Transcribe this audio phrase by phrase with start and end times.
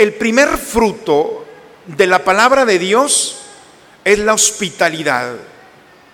[0.00, 1.44] el primer fruto
[1.84, 3.36] de la palabra de Dios
[4.02, 5.34] es la hospitalidad.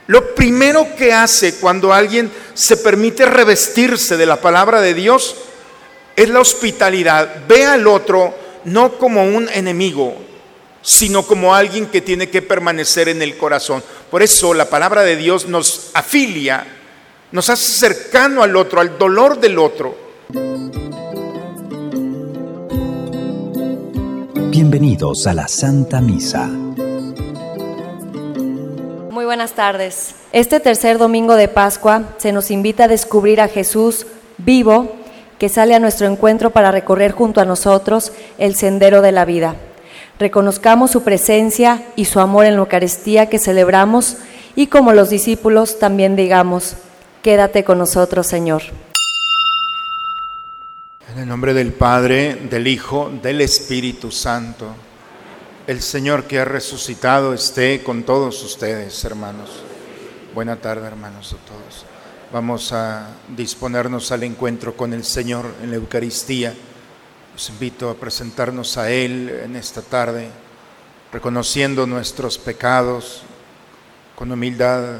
[0.08, 5.36] Lo primero que hace cuando alguien se permite revestirse de la palabra de Dios
[6.16, 7.46] es la hospitalidad.
[7.46, 8.34] Ve al otro
[8.64, 10.16] no como un enemigo,
[10.82, 13.84] sino como alguien que tiene que permanecer en el corazón.
[14.10, 16.66] Por eso la palabra de Dios nos afilia,
[17.30, 19.96] nos hace cercano al otro, al dolor del otro.
[24.58, 26.46] Bienvenidos a la Santa Misa.
[29.10, 30.14] Muy buenas tardes.
[30.32, 34.06] Este tercer domingo de Pascua se nos invita a descubrir a Jesús
[34.38, 34.96] vivo
[35.38, 39.56] que sale a nuestro encuentro para recorrer junto a nosotros el sendero de la vida.
[40.18, 44.16] Reconozcamos su presencia y su amor en la Eucaristía que celebramos
[44.54, 46.76] y como los discípulos también digamos,
[47.20, 48.62] quédate con nosotros, Señor.
[51.16, 54.66] En el nombre del Padre, del Hijo, del Espíritu Santo,
[55.66, 59.62] el Señor que ha resucitado esté con todos ustedes, hermanos.
[60.34, 61.86] Buena tarde, hermanos, a todos.
[62.34, 66.52] Vamos a disponernos al encuentro con el Señor en la Eucaristía.
[67.32, 70.28] Los invito a presentarnos a Él en esta tarde,
[71.14, 73.22] reconociendo nuestros pecados
[74.16, 74.98] con humildad,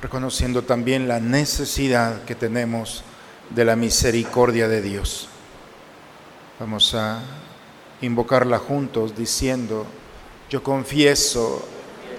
[0.00, 3.02] reconociendo también la necesidad que tenemos
[3.54, 5.28] de la misericordia de Dios.
[6.58, 7.20] Vamos a
[8.00, 9.84] invocarla juntos diciendo,
[10.48, 11.62] yo confieso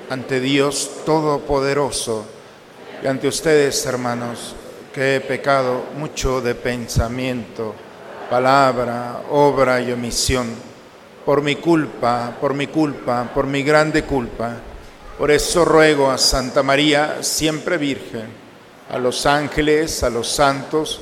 [0.09, 2.25] ante Dios Todopoderoso
[3.03, 4.55] y ante ustedes, hermanos,
[4.93, 7.73] que he pecado mucho de pensamiento,
[8.29, 10.47] palabra, obra y omisión,
[11.25, 14.57] por mi culpa, por mi culpa, por mi grande culpa.
[15.17, 18.27] Por eso ruego a Santa María, siempre Virgen,
[18.91, 21.01] a los ángeles, a los santos,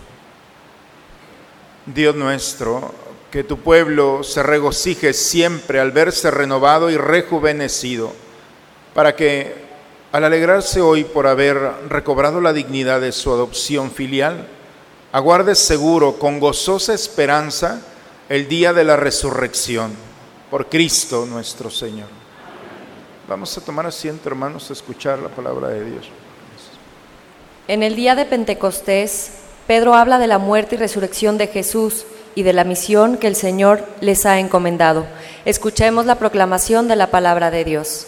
[1.85, 2.93] Dios nuestro,
[3.31, 8.11] que tu pueblo se regocije siempre al verse renovado y rejuvenecido,
[8.93, 9.55] para que
[10.11, 11.57] al alegrarse hoy por haber
[11.89, 14.47] recobrado la dignidad de su adopción filial,
[15.11, 17.81] aguarde seguro con gozosa esperanza
[18.27, 19.93] el día de la resurrección,
[20.49, 22.07] por Cristo nuestro Señor.
[23.27, 26.09] Vamos a tomar asiento, hermanos, a escuchar la palabra de Dios.
[27.69, 29.40] En el día de Pentecostés,
[29.71, 33.37] Pedro habla de la muerte y resurrección de Jesús y de la misión que el
[33.37, 35.07] Señor les ha encomendado.
[35.45, 38.07] Escuchemos la proclamación de la palabra de Dios.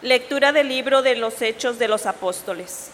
[0.00, 2.88] Lectura del libro de los Hechos de los Apóstoles.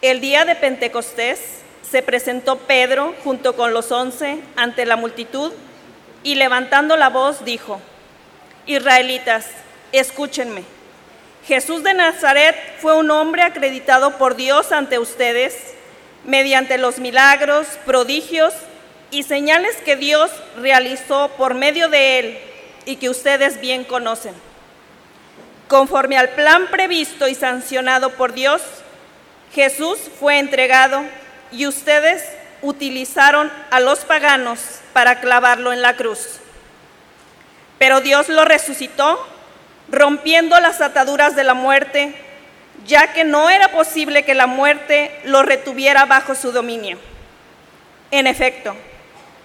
[0.00, 1.38] El día de Pentecostés
[1.82, 5.52] se presentó Pedro junto con los once ante la multitud
[6.22, 7.78] y levantando la voz dijo,
[8.64, 9.48] Israelitas,
[9.92, 10.64] escúchenme.
[11.46, 15.74] Jesús de Nazaret fue un hombre acreditado por Dios ante ustedes
[16.24, 18.54] mediante los milagros, prodigios
[19.10, 22.38] y señales que Dios realizó por medio de él
[22.84, 24.34] y que ustedes bien conocen.
[25.68, 28.62] Conforme al plan previsto y sancionado por Dios,
[29.54, 31.02] Jesús fue entregado
[31.50, 32.24] y ustedes
[32.62, 34.60] utilizaron a los paganos
[34.92, 36.38] para clavarlo en la cruz.
[37.78, 39.26] Pero Dios lo resucitó,
[39.90, 42.14] rompiendo las ataduras de la muerte,
[42.86, 46.98] ya que no era posible que la muerte lo retuviera bajo su dominio.
[48.10, 48.74] En efecto,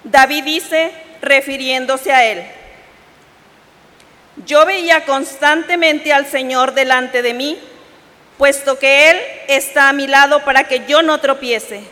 [0.04, 0.92] David dice,
[1.22, 2.44] refiriéndose a él,
[4.46, 7.60] yo veía constantemente al Señor delante de mí,
[8.38, 11.84] puesto que Él está a mi lado para que yo no tropiece.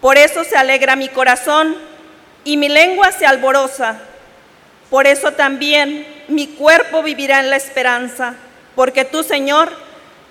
[0.00, 1.76] Por eso se alegra mi corazón
[2.44, 3.98] y mi lengua se alboroza.
[4.90, 8.34] Por eso también mi cuerpo vivirá en la esperanza,
[8.74, 9.72] porque tú, Señor,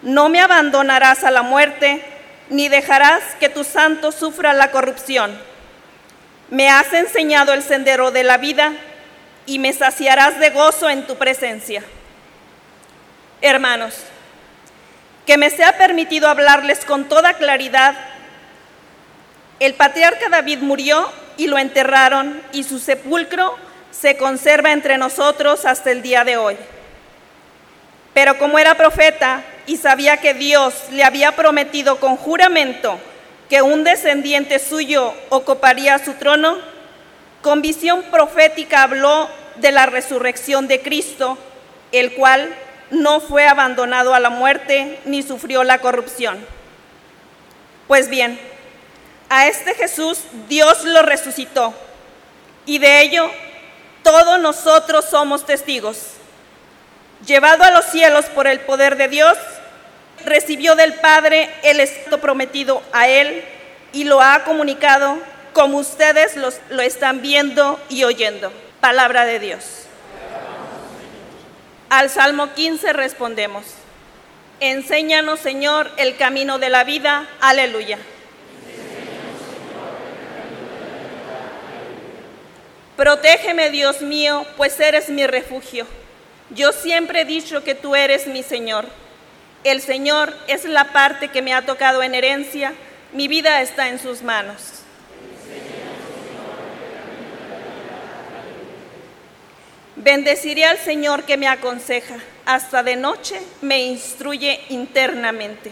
[0.06, 2.02] no me abandonarás a la muerte,
[2.50, 5.38] ni dejarás que tu santo sufra la corrupción.
[6.52, 8.74] Me has enseñado el sendero de la vida
[9.48, 11.84] y me saciarás de gozo en tu presencia.
[13.42, 13.96] Hermanos,
[15.26, 17.96] que me sea permitido hablarles con toda claridad.
[19.60, 23.58] El patriarca David murió y lo enterraron y su sepulcro
[23.90, 26.58] se conserva entre nosotros hasta el día de hoy.
[28.14, 33.00] Pero como era profeta y sabía que Dios le había prometido con juramento
[33.50, 36.58] que un descendiente suyo ocuparía su trono,
[37.42, 41.38] con visión profética habló de la resurrección de Cristo,
[41.92, 42.54] el cual
[42.90, 46.44] no fue abandonado a la muerte ni sufrió la corrupción.
[47.88, 48.40] Pues bien,
[49.30, 51.74] a este Jesús Dios lo resucitó
[52.66, 53.30] y de ello
[54.04, 56.15] todos nosotros somos testigos.
[57.26, 59.38] Llevado a los cielos por el poder de Dios,
[60.26, 63.44] recibió del Padre el Espíritu prometido a él
[63.94, 65.18] y lo ha comunicado
[65.54, 68.52] como ustedes lo están viendo y oyendo.
[68.82, 69.86] Palabra de Dios.
[71.90, 73.64] Al Salmo 15 respondemos,
[74.60, 77.28] Enséñanos Señor el camino de la vida.
[77.42, 77.98] Aleluya.
[82.96, 85.86] Protégeme, Dios mío, pues eres mi refugio.
[86.52, 88.86] Yo siempre he dicho que tú eres mi Señor.
[89.64, 92.74] El Señor es la parte que me ha tocado en herencia.
[93.14, 94.84] Mi vida está en sus manos.
[99.96, 102.18] Bendeciré al Señor que me aconseja.
[102.46, 105.72] Hasta de noche me instruye internamente.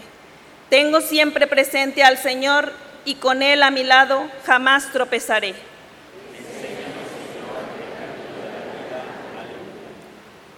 [0.70, 2.72] Tengo siempre presente al Señor
[3.04, 5.54] y con Él a mi lado jamás tropezaré.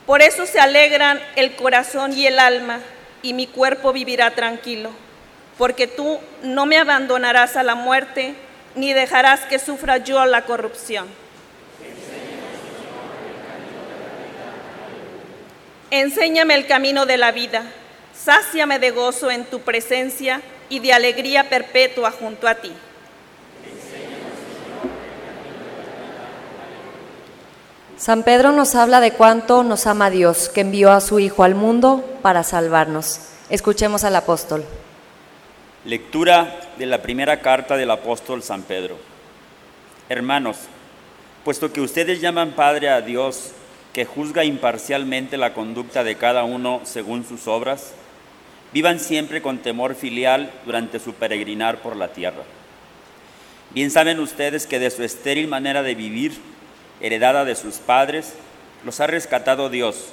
[0.06, 2.81] Por eso se alegran el corazón y el alma,
[3.23, 4.91] y mi cuerpo vivirá tranquilo,
[5.58, 8.35] porque tú no me abandonarás a la muerte,
[8.76, 11.08] ni dejarás que sufra yo la corrupción.
[15.91, 17.65] Enséñame el camino de la vida,
[18.15, 22.72] sáciame de gozo en tu presencia y de alegría perpetua junto a ti.
[27.96, 31.55] San Pedro nos habla de cuánto nos ama Dios, que envió a su Hijo al
[31.55, 33.20] mundo para salvarnos.
[33.48, 34.67] Escuchemos al apóstol.
[35.86, 38.98] Lectura de la primera carta del apóstol San Pedro.
[40.10, 40.58] Hermanos,
[41.43, 43.53] puesto que ustedes llaman Padre a Dios,
[43.94, 47.93] que juzga imparcialmente la conducta de cada uno según sus obras,
[48.74, 52.43] vivan siempre con temor filial durante su peregrinar por la tierra.
[53.70, 56.38] Bien saben ustedes que de su estéril manera de vivir,
[57.00, 58.34] heredada de sus padres,
[58.84, 60.08] los ha rescatado Dios,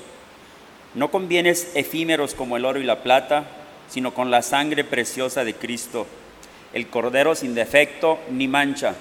[0.93, 3.45] no con bienes efímeros como el oro y la plata,
[3.89, 6.07] sino con la sangre preciosa de Cristo,
[6.73, 8.95] el Cordero sin defecto ni mancha,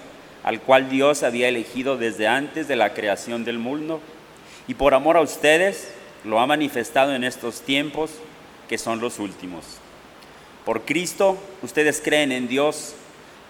[0.45, 4.01] al cual Dios había elegido desde antes de la creación del mundo,
[4.69, 5.93] y por amor a ustedes
[6.25, 8.11] lo ha manifestado en estos tiempos
[8.69, 9.65] que son los últimos.
[10.65, 12.95] Por Cristo ustedes creen en Dios,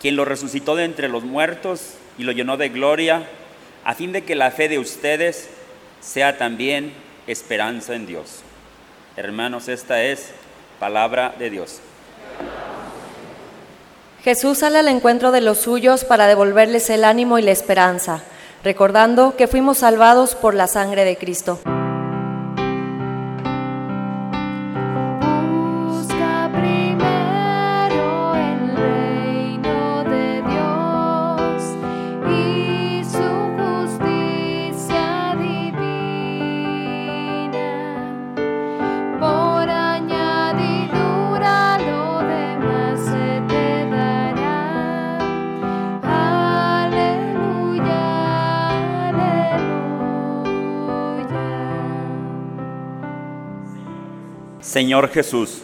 [0.00, 3.28] quien lo resucitó de entre los muertos y lo llenó de gloria
[3.84, 5.48] a fin de que la fe de ustedes
[6.00, 6.92] sea también
[7.26, 8.40] esperanza en Dios.
[9.16, 10.30] Hermanos, esta es
[10.78, 11.80] palabra de Dios.
[14.22, 18.22] Jesús sale al encuentro de los suyos para devolverles el ánimo y la esperanza,
[18.62, 21.60] recordando que fuimos salvados por la sangre de Cristo.
[54.72, 55.58] Señor Jesús,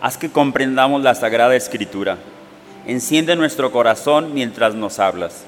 [0.00, 2.16] haz que comprendamos la Sagrada Escritura.
[2.86, 5.44] Enciende nuestro corazón mientras nos hablas.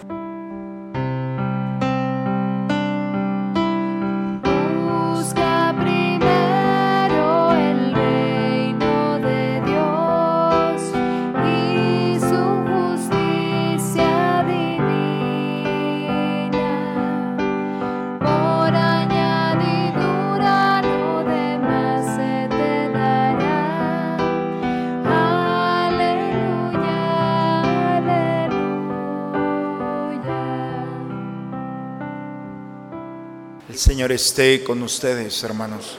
[34.02, 35.96] Señor esté con ustedes, hermanos.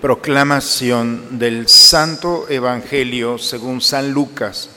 [0.00, 4.70] Proclamación del Santo Evangelio según San Lucas.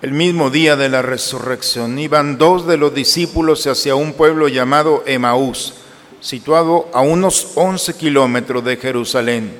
[0.00, 5.04] El mismo día de la resurrección iban dos de los discípulos hacia un pueblo llamado
[5.06, 5.74] Emaús,
[6.22, 9.52] situado a unos 11 kilómetros de Jerusalén,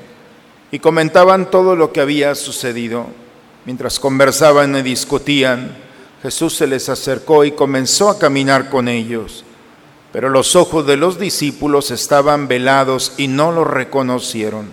[0.71, 3.07] y comentaban todo lo que había sucedido.
[3.67, 5.86] Mientras conversaban y discutían,
[6.27, 9.45] Jesús se les acercó y comenzó a caminar con ellos.
[10.13, 14.69] Pero los ojos de los discípulos estaban velados y no lo reconocieron.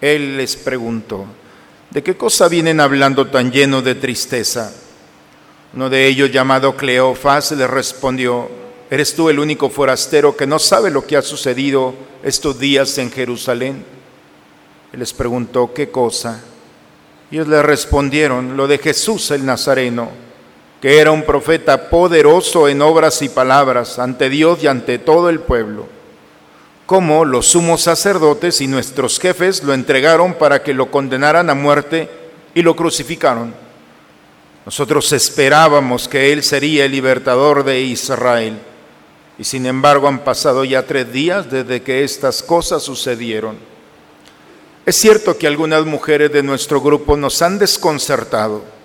[0.00, 1.24] Él les preguntó,
[1.92, 4.74] ¿de qué cosa vienen hablando tan lleno de tristeza?
[5.72, 8.50] Uno de ellos, llamado Cleofás, le respondió,
[8.90, 11.94] ¿eres tú el único forastero que no sabe lo que ha sucedido
[12.24, 13.84] estos días en Jerusalén?
[14.92, 16.42] Él les preguntó, ¿qué cosa?
[17.30, 20.25] Ellos le respondieron, lo de Jesús el Nazareno
[20.80, 25.40] que era un profeta poderoso en obras y palabras ante Dios y ante todo el
[25.40, 25.86] pueblo.
[26.84, 32.08] Como los sumos sacerdotes y nuestros jefes lo entregaron para que lo condenaran a muerte
[32.54, 33.54] y lo crucificaron.
[34.64, 38.58] Nosotros esperábamos que Él sería el libertador de Israel.
[39.38, 43.56] Y sin embargo han pasado ya tres días desde que estas cosas sucedieron.
[44.84, 48.75] Es cierto que algunas mujeres de nuestro grupo nos han desconcertado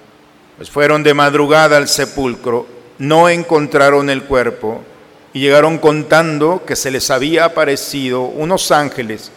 [0.61, 2.67] pues fueron de madrugada al sepulcro,
[2.99, 4.83] no encontraron el cuerpo
[5.33, 9.31] y llegaron contando que se les había aparecido unos ángeles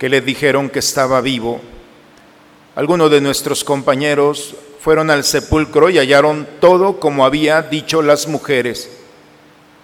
[0.00, 1.60] que les dijeron que estaba vivo.
[2.74, 8.90] Algunos de nuestros compañeros fueron al sepulcro y hallaron todo como había dicho las mujeres,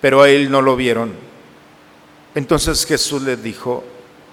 [0.01, 1.13] pero a él no lo vieron.
[2.35, 3.85] Entonces Jesús les dijo,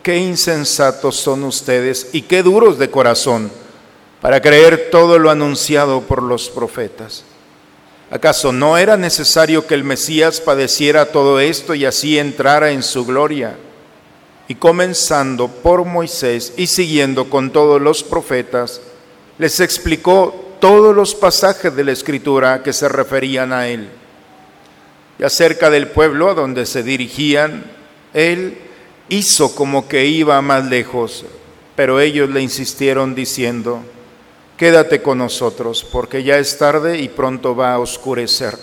[0.01, 3.51] qué insensatos son ustedes y qué duros de corazón
[4.21, 7.23] para creer todo lo anunciado por los profetas.
[8.11, 13.05] ¿Acaso no era necesario que el Mesías padeciera todo esto y así entrara en su
[13.05, 13.55] gloria?
[14.47, 18.81] Y comenzando por Moisés y siguiendo con todos los profetas,
[19.37, 23.89] les explicó todos los pasajes de la Escritura que se referían a él.
[25.17, 27.63] Y acerca del pueblo a donde se dirigían,
[28.13, 28.57] él
[29.09, 31.25] hizo como que iba más lejos,
[31.75, 33.83] pero ellos le insistieron diciendo,
[34.61, 38.55] quédate con nosotros, porque ya es tarde y pronto va a oscurecer.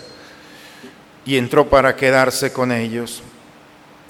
[1.25, 3.21] Y entró para quedarse con ellos.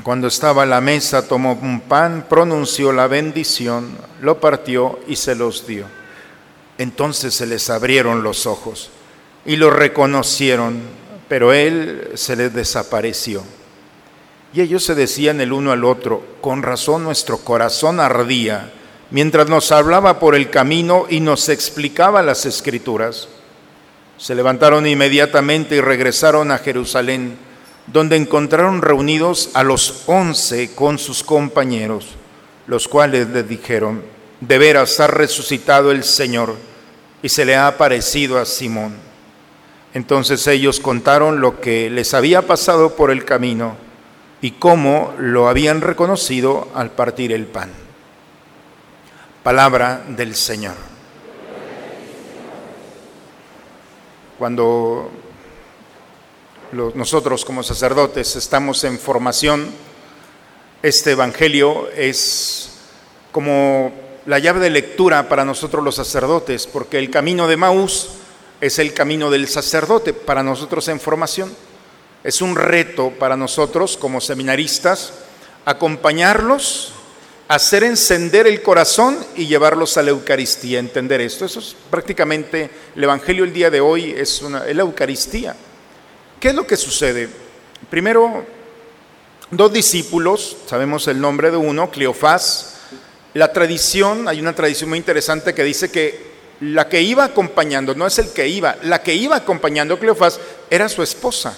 [0.04, 5.34] Cuando estaba a la mesa, tomó un pan, pronunció la bendición, lo partió y se
[5.34, 5.86] los dio.
[6.78, 8.92] Entonces se les abrieron los ojos
[9.44, 10.82] y lo reconocieron,
[11.28, 13.42] pero él se les desapareció.
[14.54, 18.74] Y ellos se decían el uno al otro, con razón nuestro corazón ardía
[19.12, 23.28] mientras nos hablaba por el camino y nos explicaba las escrituras.
[24.18, 27.38] Se levantaron inmediatamente y regresaron a Jerusalén,
[27.88, 32.08] donde encontraron reunidos a los once con sus compañeros,
[32.68, 34.04] los cuales les dijeron,
[34.42, 36.56] de veras ha resucitado el Señor
[37.24, 38.94] y se le ha aparecido a Simón.
[39.94, 43.76] Entonces ellos contaron lo que les había pasado por el camino
[44.42, 47.89] y cómo lo habían reconocido al partir el pan.
[49.50, 50.76] Palabra del Señor.
[54.38, 55.10] Cuando
[56.94, 59.72] nosotros como sacerdotes estamos en formación,
[60.84, 62.74] este Evangelio es
[63.32, 63.92] como
[64.28, 68.10] la llave de lectura para nosotros los sacerdotes, porque el camino de Maús
[68.62, 71.52] es el camino del sacerdote para nosotros en formación.
[72.24, 75.12] Es un reto para nosotros como seminaristas
[75.66, 76.94] acompañarlos
[77.50, 81.46] hacer encender el corazón y llevarlos a la Eucaristía, entender esto.
[81.46, 85.56] Eso es prácticamente el Evangelio el día de hoy, es, una, la Eucaristía.
[86.40, 87.28] ¿Qué es lo que sucede?
[87.90, 88.46] Primero,
[89.50, 92.76] dos discípulos, sabemos el nombre de uno, Cleofás.
[93.34, 96.30] La tradición, hay una tradición muy interesante que dice que
[96.62, 100.40] la que iba acompañando, no es el que iba, la que iba acompañando a Cleofás
[100.70, 101.58] era su esposa.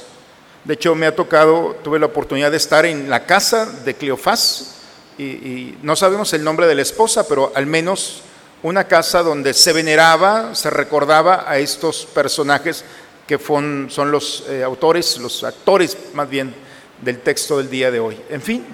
[0.63, 4.77] De hecho, me ha tocado, tuve la oportunidad de estar en la casa de Cleofás,
[5.23, 8.21] y, no sabemos el nombre de la esposa, pero al menos
[8.63, 12.83] una casa donde se veneraba, se recordaba a estos personajes
[13.27, 16.53] que son los eh, autores, los actores más bien
[17.01, 18.19] del texto del día de hoy.
[18.29, 18.65] En fin,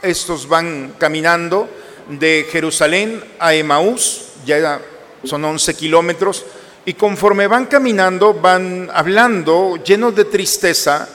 [0.00, 1.68] estos van caminando
[2.08, 4.80] de Jerusalén a Emaús, ya
[5.24, 6.44] son 11 kilómetros,
[6.84, 11.08] y conforme van caminando van hablando llenos de tristeza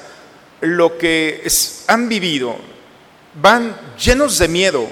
[0.62, 1.46] lo que
[1.88, 2.56] han vivido,
[3.42, 4.88] van llenos de miedo,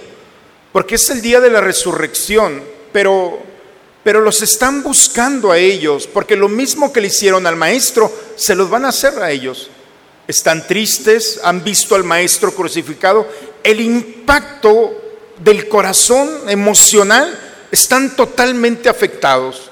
[0.72, 3.40] porque es el día de la resurrección, pero,
[4.04, 8.56] pero los están buscando a ellos, porque lo mismo que le hicieron al maestro, se
[8.56, 9.70] los van a hacer a ellos.
[10.28, 13.28] Están tristes, han visto al maestro crucificado,
[13.64, 15.02] el impacto
[15.40, 17.40] del corazón emocional,
[17.72, 19.70] están totalmente afectados.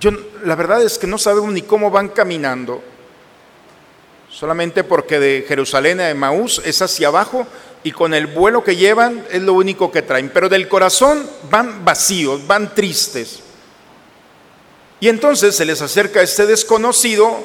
[0.00, 0.10] Yo,
[0.44, 2.82] la verdad es que no sabemos ni cómo van caminando,
[4.30, 7.46] solamente porque de Jerusalén a Emaús es hacia abajo
[7.84, 11.84] y con el vuelo que llevan es lo único que traen, pero del corazón van
[11.84, 13.40] vacíos, van tristes.
[15.00, 17.42] Y entonces se les acerca este desconocido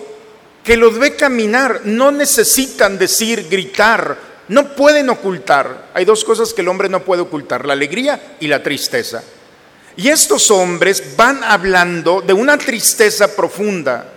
[0.63, 4.17] que los ve caminar, no necesitan decir, gritar,
[4.50, 5.89] no pueden ocultar.
[5.94, 9.24] Hay dos cosas que el hombre no puede ocultar, la alegría y la tristeza.
[9.96, 14.13] Y estos hombres van hablando de una tristeza profunda.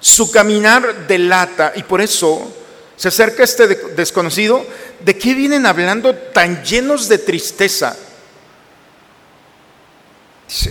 [0.00, 2.50] Su caminar delata y por eso
[2.96, 4.64] se acerca este de- desconocido.
[5.00, 7.96] ¿De qué vienen hablando tan llenos de tristeza?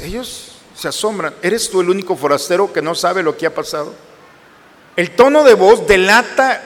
[0.03, 1.33] Ellos se asombran.
[1.41, 3.93] ¿Eres tú el único forastero que no sabe lo que ha pasado?
[4.95, 6.61] El tono de voz delata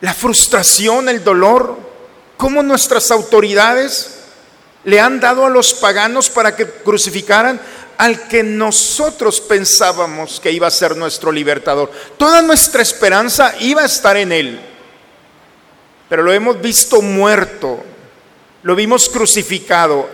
[0.00, 1.78] la frustración, el dolor,
[2.36, 4.18] cómo nuestras autoridades
[4.84, 7.60] le han dado a los paganos para que crucificaran
[7.96, 11.90] al que nosotros pensábamos que iba a ser nuestro libertador.
[12.18, 14.60] Toda nuestra esperanza iba a estar en él,
[16.08, 17.82] pero lo hemos visto muerto,
[18.62, 20.08] lo vimos crucificado.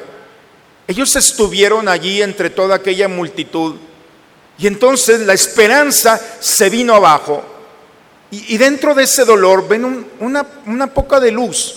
[0.87, 3.77] Ellos estuvieron allí entre toda aquella multitud
[4.59, 7.45] y entonces la esperanza se vino abajo.
[8.33, 11.77] Y, dentro de ese dolor ven un- una, una poca de luz.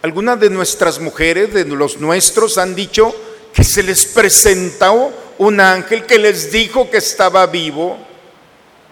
[0.00, 3.14] Algunas de nuestras mujeres, de los nuestros, han dicho
[3.52, 7.98] que se les presentó un ángel que les dijo que estaba vivo.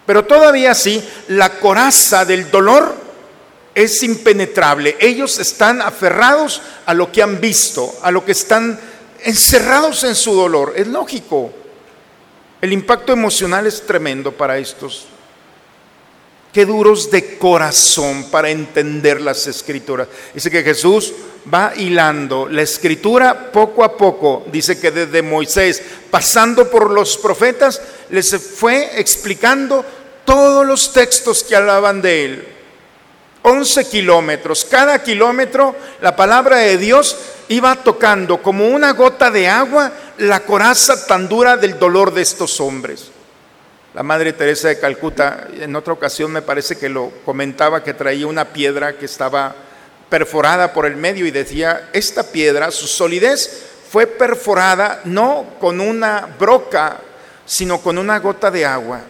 [0.05, 2.95] Pero todavía así, la coraza del dolor
[3.83, 4.97] es impenetrable.
[5.01, 8.79] Ellos están aferrados a lo que han visto, a lo que están
[9.25, 10.75] encerrados en su dolor.
[10.77, 11.53] Es lógico.
[12.61, 15.07] El impacto emocional es tremendo para estos.
[16.53, 20.09] Qué duros de corazón para entender las escrituras.
[20.35, 21.13] Dice que Jesús
[21.53, 24.45] va hilando la escritura poco a poco.
[24.51, 29.85] Dice que desde Moisés, pasando por los profetas, les fue explicando
[30.25, 32.49] todos los textos que hablaban de él.
[33.43, 34.65] 11 kilómetros.
[34.65, 37.17] Cada kilómetro la palabra de Dios
[37.49, 42.61] iba tocando como una gota de agua la coraza tan dura del dolor de estos
[42.61, 43.11] hombres.
[43.95, 48.27] La Madre Teresa de Calcuta, en otra ocasión me parece que lo comentaba, que traía
[48.27, 49.55] una piedra que estaba
[50.09, 56.29] perforada por el medio y decía, esta piedra, su solidez fue perforada no con una
[56.39, 56.99] broca,
[57.45, 59.01] sino con una gota de agua.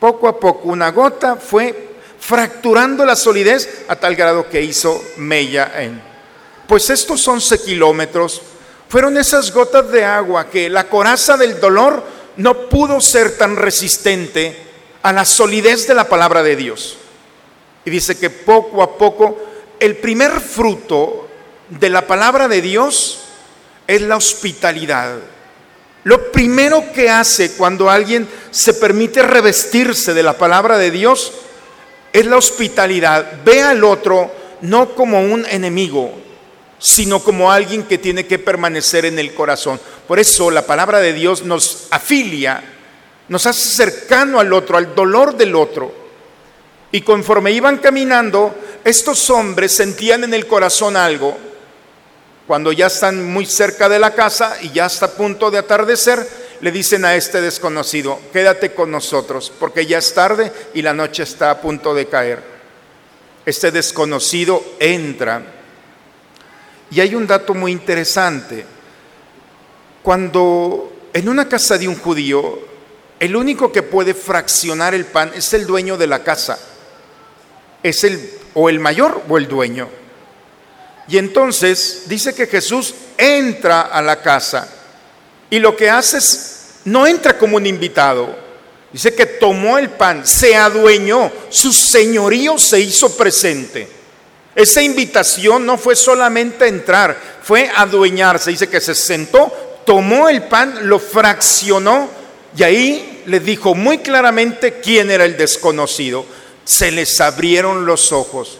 [0.00, 1.93] Poco a poco una gota fue
[2.26, 6.00] fracturando la solidez a tal grado que hizo mella en.
[6.66, 8.40] Pues estos 11 kilómetros
[8.88, 12.02] fueron esas gotas de agua que la coraza del dolor
[12.38, 14.56] no pudo ser tan resistente
[15.02, 16.96] a la solidez de la palabra de Dios.
[17.84, 19.38] Y dice que poco a poco
[19.78, 21.28] el primer fruto
[21.68, 23.20] de la palabra de Dios
[23.86, 25.18] es la hospitalidad.
[26.04, 31.32] Lo primero que hace cuando alguien se permite revestirse de la palabra de Dios
[32.14, 33.42] es la hospitalidad.
[33.44, 36.12] Ve al otro no como un enemigo,
[36.78, 39.80] sino como alguien que tiene que permanecer en el corazón.
[40.06, 42.62] Por eso la palabra de Dios nos afilia,
[43.28, 45.92] nos hace cercano al otro, al dolor del otro.
[46.92, 51.36] Y conforme iban caminando, estos hombres sentían en el corazón algo.
[52.46, 56.24] Cuando ya están muy cerca de la casa y ya está a punto de atardecer,
[56.64, 61.22] le dicen a este desconocido, quédate con nosotros, porque ya es tarde y la noche
[61.22, 62.42] está a punto de caer.
[63.44, 65.42] Este desconocido entra.
[66.90, 68.64] Y hay un dato muy interesante.
[70.02, 72.58] Cuando en una casa de un judío,
[73.20, 76.58] el único que puede fraccionar el pan es el dueño de la casa.
[77.82, 79.90] Es el o el mayor o el dueño.
[81.08, 84.66] Y entonces dice que Jesús entra a la casa
[85.50, 86.53] y lo que hace es,
[86.84, 88.34] no entra como un invitado,
[88.92, 93.88] dice que tomó el pan, se adueñó, su señorío se hizo presente.
[94.54, 98.50] Esa invitación no fue solamente entrar, fue adueñarse.
[98.50, 99.52] Dice que se sentó,
[99.84, 102.08] tomó el pan, lo fraccionó
[102.56, 106.24] y ahí le dijo muy claramente quién era el desconocido.
[106.64, 108.58] Se les abrieron los ojos,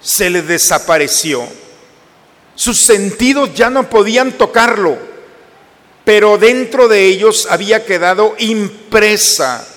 [0.00, 1.42] se les desapareció.
[2.54, 4.98] Sus sentidos ya no podían tocarlo,
[6.08, 9.68] pero dentro de ellos había quedado impresa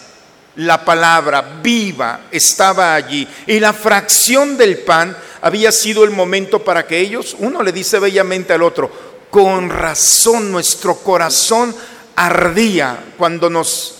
[0.56, 6.88] la palabra viva estaba allí y la fracción del pan había sido el momento para
[6.88, 8.90] que ellos, uno le dice bellamente al otro,
[9.30, 11.76] con razón nuestro corazón
[12.16, 13.96] ardía cuando nos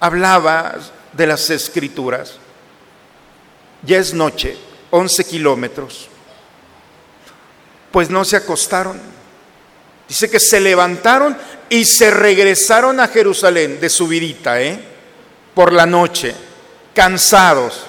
[0.00, 0.74] hablaba
[1.14, 2.34] de las escrituras.
[3.82, 4.58] Ya es noche,
[4.90, 6.08] 11 kilómetros.
[7.90, 9.15] Pues no se acostaron.
[10.08, 11.36] Dice que se levantaron
[11.68, 14.78] y se regresaron a Jerusalén de subidita, ¿eh?
[15.54, 16.34] por la noche,
[16.94, 17.86] cansados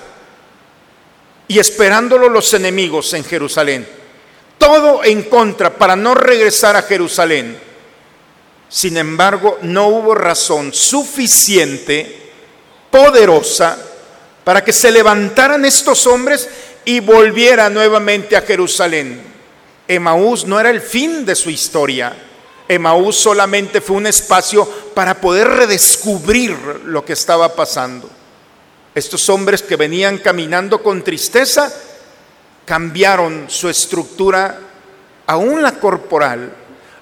[1.47, 3.87] y esperándolo los enemigos en Jerusalén.
[4.57, 7.59] Todo en contra para no regresar a Jerusalén.
[8.69, 12.31] Sin embargo, no hubo razón suficiente,
[12.89, 13.77] poderosa,
[14.43, 16.49] para que se levantaran estos hombres
[16.83, 19.36] y volvieran nuevamente a Jerusalén.
[19.87, 22.15] Emaús no era el fin de su historia.
[22.67, 26.51] Emaús solamente fue un espacio para poder redescubrir
[26.85, 28.09] lo que estaba pasando.
[28.93, 31.71] Estos hombres que venían caminando con tristeza
[32.65, 34.59] cambiaron su estructura,
[35.25, 36.51] aún la corporal,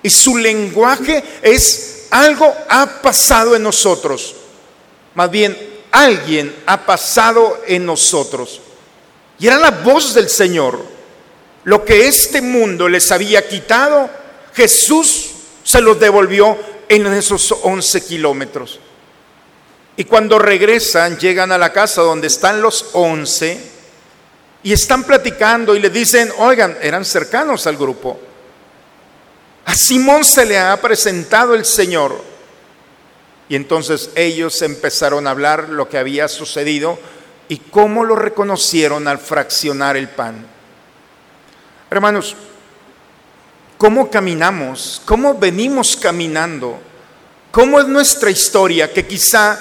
[0.03, 4.35] y su lenguaje es algo ha pasado en nosotros.
[5.15, 5.57] Más bien,
[5.91, 8.61] alguien ha pasado en nosotros.
[9.39, 10.94] Y era la voz del Señor.
[11.65, 14.09] Lo que este mundo les había quitado,
[14.53, 15.31] Jesús
[15.63, 18.79] se los devolvió en esos 11 kilómetros.
[19.97, 23.59] Y cuando regresan, llegan a la casa donde están los 11
[24.61, 28.19] y están platicando y le dicen, oigan, eran cercanos al grupo.
[29.65, 32.21] A Simón se le ha presentado el Señor.
[33.49, 36.99] Y entonces ellos empezaron a hablar lo que había sucedido
[37.47, 40.54] y cómo lo reconocieron al fraccionar el pan.
[41.95, 42.35] Hermanos,
[43.77, 46.77] cómo caminamos, cómo venimos caminando,
[47.51, 49.57] cómo es nuestra historia, que quizá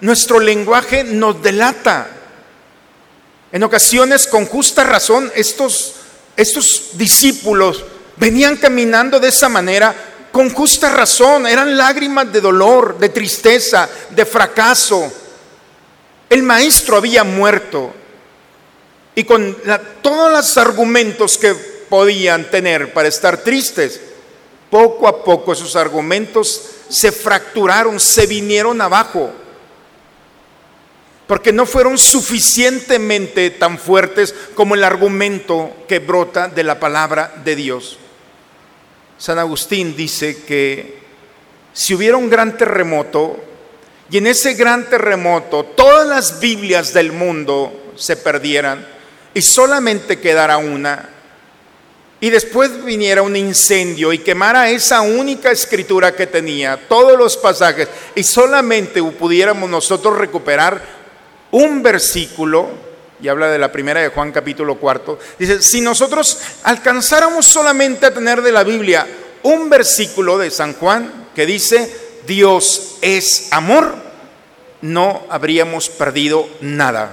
[0.00, 2.08] nuestro lenguaje nos delata.
[3.52, 5.94] En ocasiones, con justa razón, estos,
[6.36, 7.84] estos discípulos
[8.16, 9.94] venían caminando de esa manera
[10.32, 15.08] con justa razón, eran lágrimas de dolor, de tristeza, de fracaso.
[16.28, 17.94] El maestro había muerto
[19.14, 19.56] y con
[20.02, 24.00] todos los argumentos que podían tener para estar tristes,
[24.70, 29.30] poco a poco esos argumentos se fracturaron, se vinieron abajo,
[31.26, 37.56] porque no fueron suficientemente tan fuertes como el argumento que brota de la palabra de
[37.56, 37.98] Dios.
[39.18, 40.98] San Agustín dice que
[41.72, 43.38] si hubiera un gran terremoto
[44.10, 48.86] y en ese gran terremoto todas las Biblias del mundo se perdieran
[49.34, 51.10] y solamente quedara una,
[52.20, 57.88] y después viniera un incendio y quemara esa única escritura que tenía, todos los pasajes,
[58.14, 60.82] y solamente pudiéramos nosotros recuperar
[61.50, 62.68] un versículo,
[63.20, 68.14] y habla de la primera de Juan capítulo cuarto, dice, si nosotros alcanzáramos solamente a
[68.14, 69.06] tener de la Biblia
[69.42, 71.94] un versículo de San Juan que dice,
[72.26, 73.94] Dios es amor,
[74.80, 77.12] no habríamos perdido nada.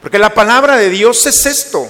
[0.00, 1.88] Porque la palabra de Dios es esto.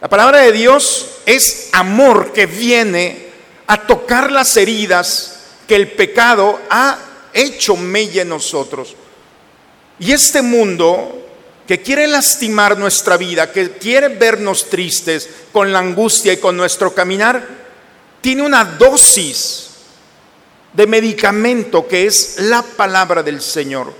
[0.00, 3.28] La palabra de Dios es amor que viene
[3.66, 6.98] a tocar las heridas que el pecado ha
[7.32, 8.94] hecho mella en nosotros.
[9.98, 11.26] Y este mundo
[11.66, 16.94] que quiere lastimar nuestra vida, que quiere vernos tristes con la angustia y con nuestro
[16.94, 17.46] caminar,
[18.20, 19.68] tiene una dosis
[20.72, 23.92] de medicamento que es la palabra del Señor.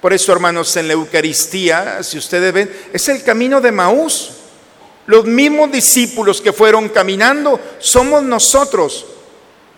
[0.00, 4.30] Por eso, hermanos, en la Eucaristía, si ustedes ven, es el camino de Maús.
[5.06, 9.06] Los mismos discípulos que fueron caminando somos nosotros.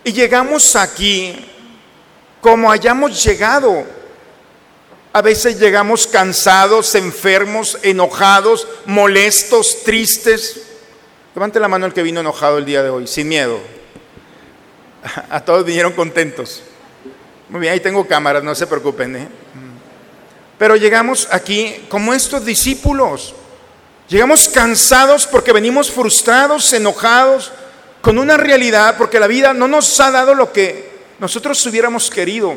[0.03, 1.35] Y llegamos aquí
[2.41, 3.85] como hayamos llegado.
[5.11, 10.61] A veces llegamos cansados, enfermos, enojados, molestos, tristes.
[11.35, 13.59] Levante la mano el que vino enojado el día de hoy, sin miedo.
[15.29, 16.63] A todos vinieron contentos.
[17.49, 19.15] Muy bien, ahí tengo cámaras, no se preocupen.
[19.15, 19.27] ¿eh?
[20.57, 23.33] Pero llegamos aquí como estos discípulos.
[24.09, 27.51] Llegamos cansados porque venimos frustrados, enojados,
[28.01, 32.55] con una realidad, porque la vida no nos ha dado lo que nosotros hubiéramos querido.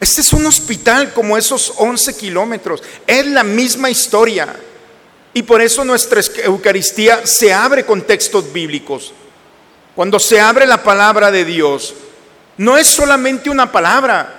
[0.00, 2.82] Este es un hospital como esos 11 kilómetros.
[3.06, 4.56] Es la misma historia.
[5.34, 9.12] Y por eso nuestra Eucaristía se abre con textos bíblicos.
[9.94, 11.92] Cuando se abre la palabra de Dios,
[12.56, 14.34] no es solamente una palabra,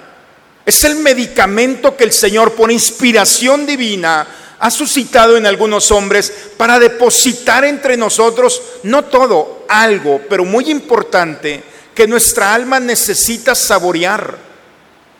[0.66, 4.28] es el medicamento que el Señor, por inspiración divina,
[4.62, 11.64] ha suscitado en algunos hombres para depositar entre nosotros, no todo, algo, pero muy importante,
[11.96, 14.38] que nuestra alma necesita saborear.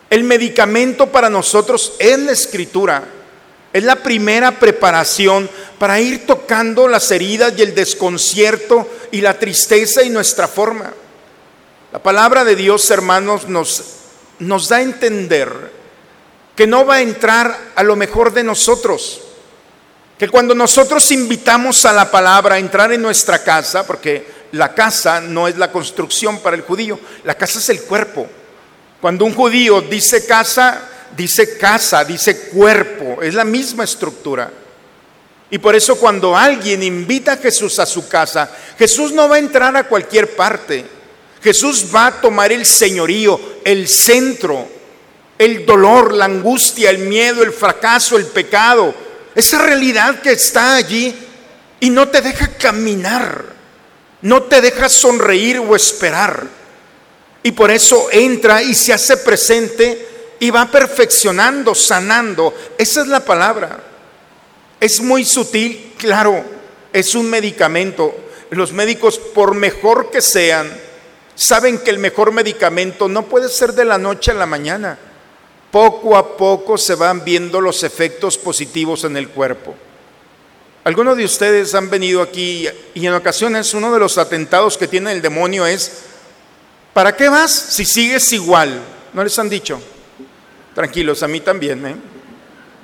[0.08, 3.02] El medicamento para nosotros es la escritura.
[3.72, 10.04] Es la primera preparación para ir tocando las heridas y el desconcierto y la tristeza
[10.04, 10.92] y nuestra forma.
[11.90, 13.82] La palabra de Dios, hermanos, nos,
[14.38, 15.72] nos da a entender
[16.54, 19.30] que no va a entrar a lo mejor de nosotros.
[20.22, 25.20] Que cuando nosotros invitamos a la palabra a entrar en nuestra casa, porque la casa
[25.20, 28.28] no es la construcción para el judío, la casa es el cuerpo.
[29.00, 34.48] Cuando un judío dice casa, dice casa, dice cuerpo, es la misma estructura.
[35.50, 39.40] Y por eso cuando alguien invita a Jesús a su casa, Jesús no va a
[39.40, 40.86] entrar a cualquier parte.
[41.42, 44.68] Jesús va a tomar el señorío, el centro,
[45.36, 48.94] el dolor, la angustia, el miedo, el fracaso, el pecado,
[49.34, 51.14] esa realidad que está allí
[51.80, 53.44] y no te deja caminar,
[54.22, 56.46] no te deja sonreír o esperar.
[57.42, 62.54] Y por eso entra y se hace presente y va perfeccionando, sanando.
[62.78, 63.80] Esa es la palabra.
[64.78, 66.44] Es muy sutil, claro,
[66.92, 68.14] es un medicamento.
[68.50, 70.70] Los médicos, por mejor que sean,
[71.34, 74.98] saben que el mejor medicamento no puede ser de la noche a la mañana.
[75.72, 79.74] Poco a poco se van viendo los efectos positivos en el cuerpo.
[80.84, 85.12] Algunos de ustedes han venido aquí y en ocasiones uno de los atentados que tiene
[85.12, 86.02] el demonio es,
[86.92, 88.82] ¿para qué vas si sigues igual?
[89.14, 89.80] ¿No les han dicho?
[90.74, 91.86] Tranquilos, a mí también.
[91.86, 91.96] ¿eh?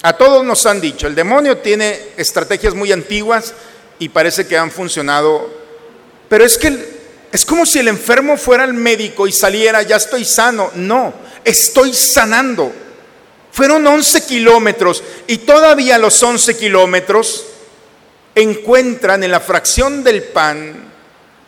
[0.02, 3.52] A todos nos han dicho, el demonio tiene estrategias muy antiguas
[3.98, 5.50] y parece que han funcionado,
[6.28, 6.97] pero es que
[7.30, 10.70] es como si el enfermo fuera el médico y saliera, ya estoy sano.
[10.74, 11.12] No,
[11.44, 12.72] estoy sanando.
[13.52, 17.46] Fueron 11 kilómetros y todavía los 11 kilómetros
[18.34, 20.88] encuentran en la fracción del pan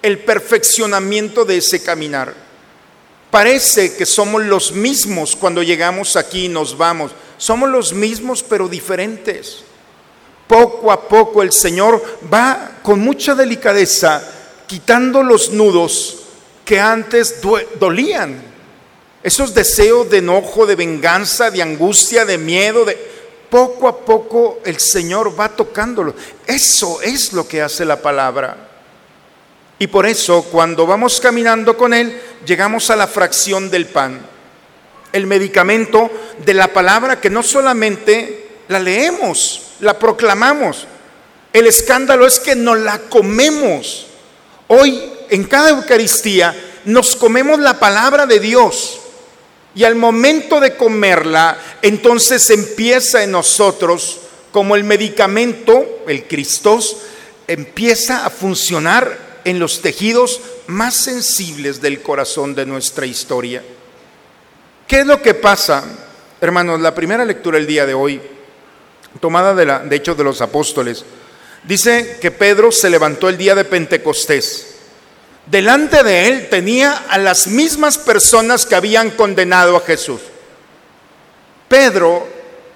[0.03, 2.35] el perfeccionamiento de ese caminar.
[3.31, 7.12] Parece que somos los mismos cuando llegamos aquí y nos vamos.
[7.38, 9.62] Somos los mismos pero diferentes.
[10.49, 14.39] Poco a poco el Señor va con mucha delicadeza
[14.70, 16.18] quitando los nudos
[16.64, 17.40] que antes
[17.80, 18.40] dolían.
[19.20, 22.96] Esos deseos de enojo, de venganza, de angustia, de miedo, de
[23.50, 26.14] poco a poco el Señor va tocándolo.
[26.46, 28.68] Eso es lo que hace la palabra.
[29.80, 34.20] Y por eso cuando vamos caminando con Él, llegamos a la fracción del pan,
[35.12, 36.09] el medicamento
[36.44, 40.87] de la palabra que no solamente la leemos, la proclamamos,
[41.52, 44.06] el escándalo es que no la comemos.
[44.72, 46.54] Hoy en cada Eucaristía
[46.85, 49.00] nos comemos la palabra de Dios.
[49.74, 54.20] Y al momento de comerla, entonces empieza en nosotros
[54.52, 56.98] como el medicamento, el Cristos,
[57.48, 63.64] empieza a funcionar en los tejidos más sensibles del corazón de nuestra historia.
[64.87, 65.83] ¿Qué es lo que pasa?
[66.40, 68.20] Hermanos, la primera lectura del día de hoy,
[69.18, 71.04] tomada de, la, de de los Apóstoles,
[71.64, 74.66] dice que Pedro se levantó el día de Pentecostés.
[75.46, 80.20] Delante de él tenía a las mismas personas que habían condenado a Jesús.
[81.68, 82.27] Pedro,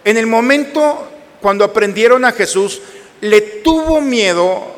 [0.05, 2.81] en el momento cuando aprendieron a Jesús,
[3.21, 4.77] le tuvo miedo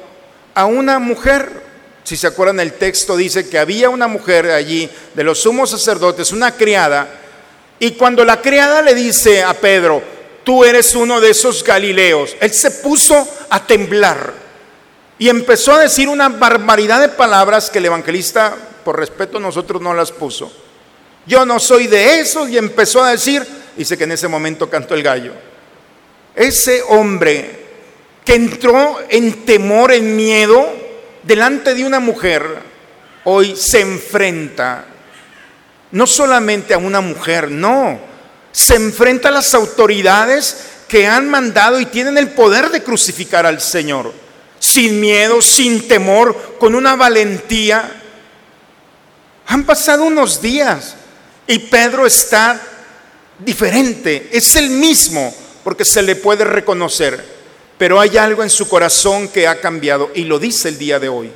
[0.55, 1.67] a una mujer
[2.07, 6.31] si se acuerdan, el texto dice que había una mujer allí de los sumos sacerdotes,
[6.31, 7.09] una criada,
[7.81, 10.01] y cuando la criada le dice a Pedro,
[10.47, 14.33] tú eres uno de esos Galileos, él se puso a temblar
[15.19, 19.83] y empezó a decir una barbaridad de palabras que el evangelista, por respeto a nosotros,
[19.83, 20.53] no las puso.
[21.27, 23.45] Yo no soy de esos y empezó a decir,
[23.77, 25.33] dice que en ese momento cantó el gallo.
[26.33, 27.67] Ese hombre
[28.25, 30.65] que entró en temor, en miedo,
[31.25, 32.47] delante de una mujer
[33.25, 34.85] hoy se enfrenta
[35.91, 37.99] no solamente a una mujer, no,
[38.57, 40.57] se enfrenta a las autoridades
[40.89, 44.15] que han mandado y tienen el poder de crucificar al Señor,
[44.59, 48.03] sin miedo, sin temor, con una valentía.
[49.49, 50.95] Han pasado unos días
[51.47, 52.59] y Pedro está
[53.39, 57.37] diferente, es el mismo, porque se le puede reconocer
[57.79, 61.09] pero hay algo en su corazón que ha cambiado y lo dice el día de
[61.09, 61.31] hoy.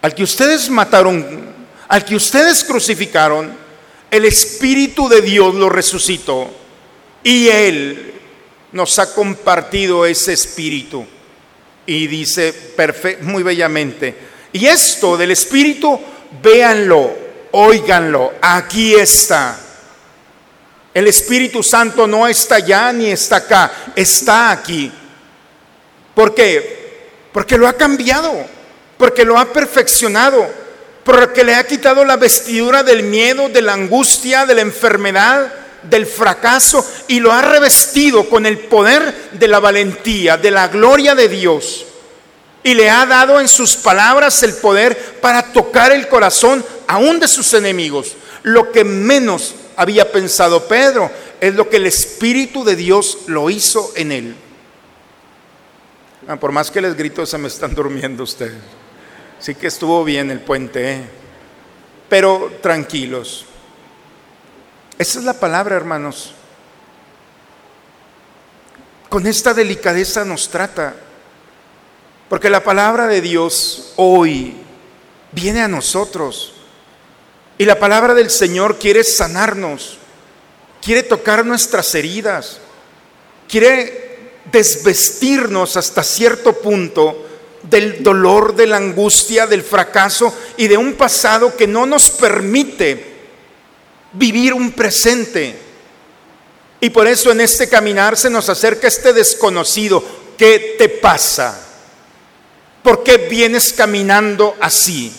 [0.00, 1.54] Al que ustedes mataron,
[1.86, 3.61] al que ustedes crucificaron,
[4.12, 6.50] el Espíritu de Dios lo resucitó
[7.24, 8.12] y Él
[8.72, 11.06] nos ha compartido ese espíritu.
[11.86, 12.74] Y dice
[13.22, 14.14] muy bellamente,
[14.52, 15.98] y esto del espíritu,
[16.42, 17.10] véanlo,
[17.52, 19.58] óiganlo, aquí está.
[20.92, 24.92] El Espíritu Santo no está allá ni está acá, está aquí.
[26.14, 27.08] ¿Por qué?
[27.32, 28.44] Porque lo ha cambiado,
[28.98, 30.61] porque lo ha perfeccionado,
[31.04, 36.06] porque le ha quitado la vestidura del miedo, de la angustia, de la enfermedad, del
[36.06, 41.28] fracaso y lo ha revestido con el poder de la valentía, de la gloria de
[41.28, 41.86] Dios.
[42.64, 47.26] Y le ha dado en sus palabras el poder para tocar el corazón aún de
[47.26, 48.14] sus enemigos.
[48.44, 51.10] Lo que menos había pensado Pedro
[51.40, 54.36] es lo que el Espíritu de Dios lo hizo en él.
[56.28, 58.81] Ah, por más que les grito, se me están durmiendo ustedes.
[59.42, 61.04] Sí que estuvo bien el puente, ¿eh?
[62.08, 63.44] pero tranquilos.
[64.96, 66.32] Esa es la palabra, hermanos.
[69.08, 70.94] Con esta delicadeza nos trata.
[72.28, 74.58] Porque la palabra de Dios hoy
[75.32, 76.52] viene a nosotros.
[77.58, 79.98] Y la palabra del Señor quiere sanarnos.
[80.80, 82.60] Quiere tocar nuestras heridas.
[83.48, 87.26] Quiere desvestirnos hasta cierto punto
[87.62, 93.12] del dolor, de la angustia, del fracaso y de un pasado que no nos permite
[94.12, 95.56] vivir un presente.
[96.80, 100.02] Y por eso en este caminar se nos acerca este desconocido.
[100.36, 101.68] ¿Qué te pasa?
[102.82, 105.12] ¿Por qué vienes caminando así?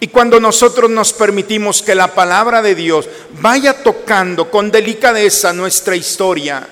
[0.00, 3.08] Y cuando nosotros nos permitimos que la palabra de Dios
[3.40, 6.66] vaya tocando con delicadeza nuestra historia,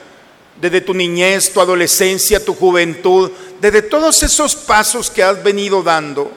[0.61, 6.31] desde tu niñez, tu adolescencia, tu juventud, desde todos esos pasos que has venido dando,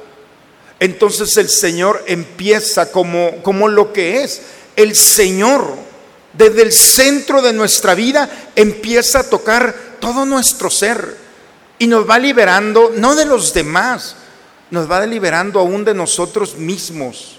[0.79, 4.41] entonces el Señor empieza como, como lo que es.
[4.75, 5.65] El Señor,
[6.33, 11.17] desde el centro de nuestra vida, empieza a tocar todo nuestro ser
[11.79, 14.15] y nos va liberando, no de los demás,
[14.71, 17.37] nos va liberando aún de nosotros mismos,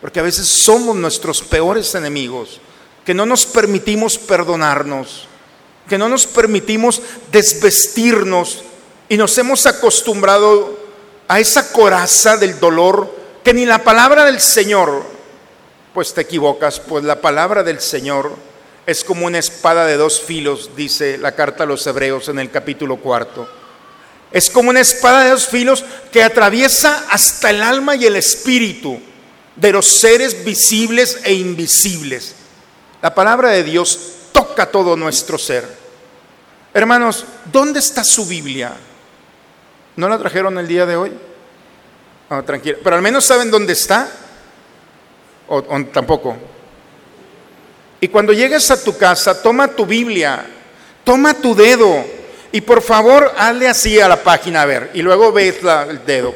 [0.00, 2.60] porque a veces somos nuestros peores enemigos,
[3.04, 5.28] que no nos permitimos perdonarnos,
[5.88, 8.62] que no nos permitimos desvestirnos
[9.08, 10.78] y nos hemos acostumbrado
[11.28, 15.04] a esa coraza del dolor que ni la palabra del Señor,
[15.92, 18.36] pues te equivocas, pues la palabra del Señor
[18.86, 22.50] es como una espada de dos filos, dice la carta a los hebreos en el
[22.50, 23.48] capítulo cuarto.
[24.32, 28.98] Es como una espada de dos filos que atraviesa hasta el alma y el espíritu
[29.56, 32.34] de los seres visibles e invisibles.
[33.02, 33.98] La palabra de Dios
[34.32, 35.66] toca todo nuestro ser.
[36.74, 38.72] Hermanos, ¿dónde está su Biblia?
[39.96, 41.12] ¿No la trajeron el día de hoy?
[42.30, 42.78] Oh, tranquilo.
[42.82, 44.08] Pero al menos saben dónde está.
[45.48, 46.36] O, tampoco.
[48.00, 50.44] Y cuando llegues a tu casa, toma tu Biblia,
[51.04, 52.04] toma tu dedo
[52.50, 55.56] y por favor hazle así a la página a ver y luego ves
[55.88, 56.34] el dedo.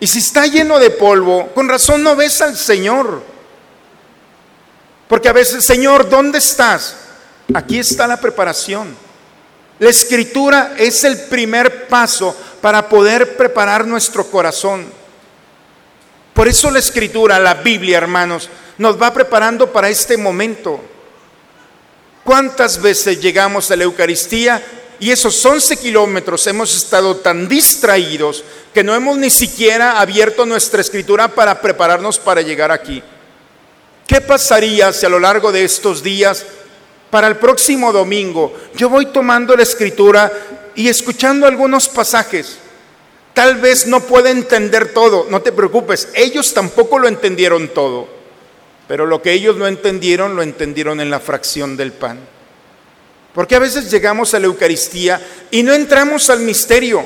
[0.00, 3.22] Y si está lleno de polvo, con razón no ves al Señor.
[5.06, 6.96] Porque a veces, Señor, ¿dónde estás?
[7.54, 8.94] Aquí está la preparación.
[9.78, 14.86] La escritura es el primer paso para poder preparar nuestro corazón.
[16.34, 20.80] Por eso la escritura, la Biblia, hermanos, nos va preparando para este momento.
[22.24, 24.62] ¿Cuántas veces llegamos a la Eucaristía
[25.00, 30.82] y esos 11 kilómetros hemos estado tan distraídos que no hemos ni siquiera abierto nuestra
[30.82, 33.02] escritura para prepararnos para llegar aquí?
[34.06, 36.44] ¿Qué pasaría si a lo largo de estos días,
[37.10, 40.32] para el próximo domingo, yo voy tomando la escritura
[40.74, 42.58] y escuchando algunos pasajes?
[43.34, 48.08] Tal vez no pueda entender todo, no te preocupes, ellos tampoco lo entendieron todo,
[48.88, 52.18] pero lo que ellos no entendieron lo entendieron en la fracción del pan.
[53.34, 57.04] Porque a veces llegamos a la Eucaristía y no entramos al misterio,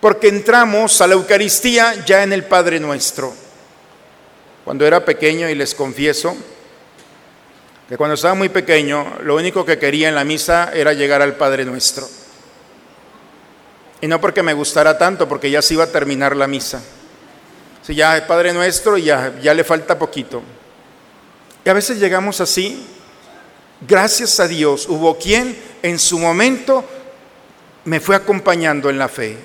[0.00, 3.34] porque entramos a la Eucaristía ya en el Padre nuestro.
[4.64, 6.36] Cuando era pequeño, y les confieso,
[7.90, 11.34] que cuando estaba muy pequeño, lo único que quería en la misa era llegar al
[11.34, 12.08] Padre nuestro.
[14.00, 16.80] Y no porque me gustara tanto, porque ya se iba a terminar la misa.
[17.82, 20.40] Si ya el Padre nuestro, ya le falta poquito.
[21.64, 22.86] Y a veces llegamos así.
[23.80, 26.84] Gracias a Dios hubo quien en su momento
[27.86, 29.36] me fue acompañando en la fe.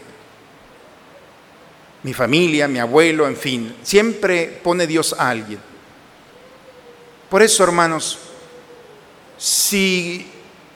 [2.03, 3.75] Mi familia, mi abuelo, en fin.
[3.81, 5.57] Siempre pone Dios a alguien.
[7.27, 8.19] Por eso, hermanos,
[9.37, 10.29] si,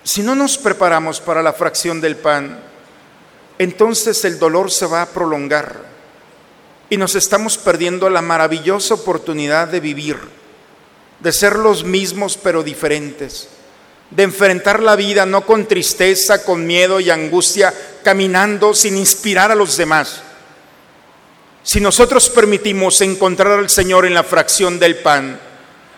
[0.03, 2.59] si no nos preparamos para la fracción del pan,
[3.57, 5.89] entonces el dolor se va a prolongar
[6.89, 10.17] y nos estamos perdiendo la maravillosa oportunidad de vivir,
[11.19, 13.49] de ser los mismos pero diferentes,
[14.09, 19.55] de enfrentar la vida no con tristeza, con miedo y angustia, caminando sin inspirar a
[19.55, 20.23] los demás.
[21.61, 25.39] Si nosotros permitimos encontrar al Señor en la fracción del pan,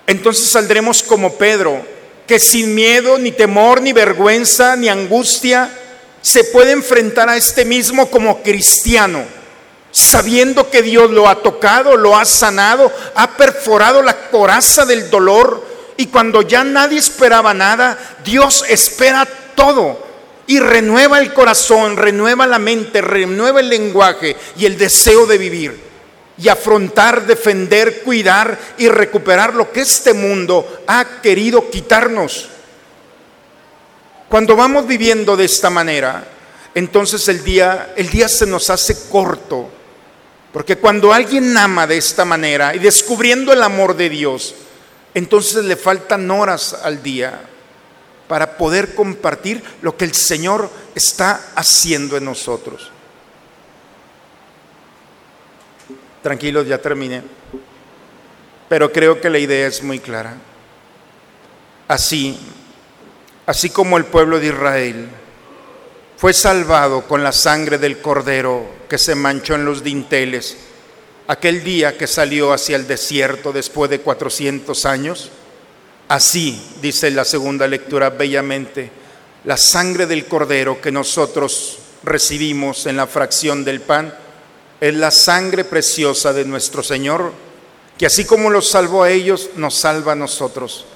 [0.07, 1.85] entonces saldremos como Pedro,
[2.31, 5.69] que sin miedo, ni temor, ni vergüenza, ni angustia,
[6.21, 9.25] se puede enfrentar a este mismo como cristiano,
[9.91, 15.67] sabiendo que Dios lo ha tocado, lo ha sanado, ha perforado la coraza del dolor
[15.97, 20.01] y cuando ya nadie esperaba nada, Dios espera todo
[20.47, 25.90] y renueva el corazón, renueva la mente, renueva el lenguaje y el deseo de vivir
[26.41, 32.49] y afrontar, defender, cuidar y recuperar lo que este mundo ha querido quitarnos.
[34.27, 36.23] Cuando vamos viviendo de esta manera,
[36.73, 39.69] entonces el día el día se nos hace corto.
[40.51, 44.53] Porque cuando alguien ama de esta manera y descubriendo el amor de Dios,
[45.13, 47.39] entonces le faltan horas al día
[48.27, 52.90] para poder compartir lo que el Señor está haciendo en nosotros.
[56.21, 57.23] Tranquilos, ya terminé.
[58.69, 60.35] Pero creo que la idea es muy clara.
[61.87, 62.39] Así,
[63.45, 65.09] así como el pueblo de Israel
[66.21, 70.55] fue salvado con la sangre del cordero que se manchó en los dinteles,
[71.27, 75.31] aquel día que salió hacia el desierto después de 400 años,
[76.07, 78.91] así, dice la segunda lectura bellamente,
[79.45, 84.13] la sangre del cordero que nosotros recibimos en la fracción del pan,
[84.81, 87.31] es la sangre preciosa de nuestro Señor,
[87.99, 90.87] que así como los salvó a ellos, nos salva a nosotros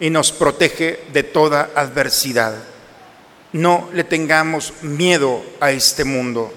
[0.00, 2.54] y nos protege de toda adversidad.
[3.52, 6.50] No le tengamos miedo a este mundo.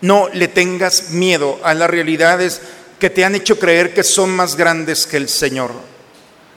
[0.00, 2.62] No le tengas miedo a las realidades
[2.98, 5.72] que te han hecho creer que son más grandes que el Señor.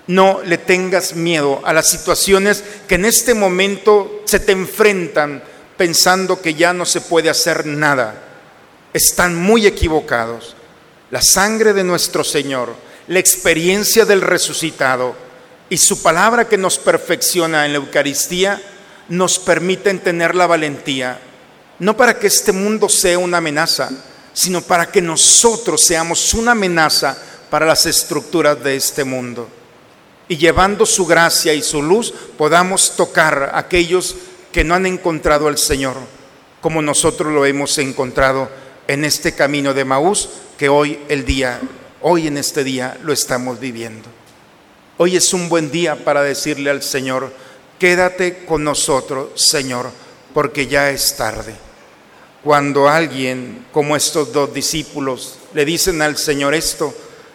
[0.08, 5.44] No le tengas miedo a las situaciones que en este momento se te enfrentan
[5.76, 8.28] pensando que ya no se puede hacer nada
[8.94, 10.56] están muy equivocados.
[11.12, 12.74] La sangre de nuestro Señor,
[13.08, 15.16] la experiencia del resucitado
[15.70, 18.62] y su palabra que nos perfecciona en la Eucaristía
[19.10, 21.20] nos permiten tener la valentía,
[21.80, 23.90] no para que este mundo sea una amenaza,
[24.34, 27.18] sino para que nosotros seamos una amenaza
[27.50, 29.48] para las estructuras de este mundo.
[30.28, 34.16] Y llevando su gracia y su luz podamos tocar a aquellos
[34.52, 35.96] que no han encontrado al Señor,
[36.62, 38.50] como nosotros lo hemos encontrado
[38.90, 41.62] en este camino de Maús que hoy el día,
[42.02, 44.10] hoy en este día lo estamos viviendo.
[44.98, 47.32] Hoy es un buen día para decirle al Señor,
[47.78, 49.92] quédate con nosotros, Señor,
[50.34, 51.54] porque ya es tarde.
[52.44, 56.92] Cuando alguien, como estos dos discípulos, le dicen al Señor esto,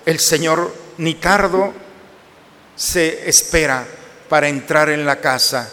[0.06, 1.72] el Señor ni tardo
[2.74, 3.86] se espera
[4.28, 5.70] para entrar en la casa,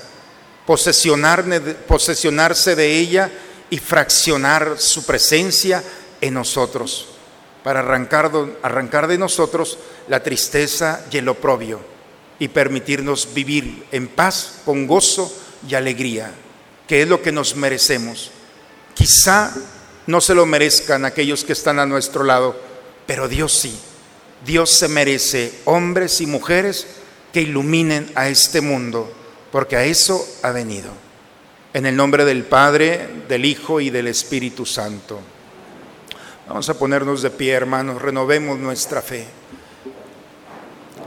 [0.68, 3.32] posesionarse de ella
[3.72, 5.82] y fraccionar su presencia
[6.20, 7.08] en nosotros,
[7.64, 11.80] para arrancar, arrancar de nosotros la tristeza y el oprobio
[12.38, 15.34] y permitirnos vivir en paz, con gozo
[15.68, 16.32] y alegría,
[16.88, 18.32] que es lo que nos merecemos.
[18.94, 19.54] Quizá
[20.06, 22.60] no se lo merezcan aquellos que están a nuestro lado,
[23.08, 23.80] pero Dios sí.
[24.46, 26.88] Dios se merece hombres y mujeres
[27.32, 29.14] que iluminen a este mundo,
[29.52, 30.90] porque a eso ha venido.
[31.74, 35.22] En el nombre del Padre, del Hijo y del Espíritu Santo.
[36.46, 39.26] Vamos a ponernos de pie, hermanos, renovemos nuestra fe.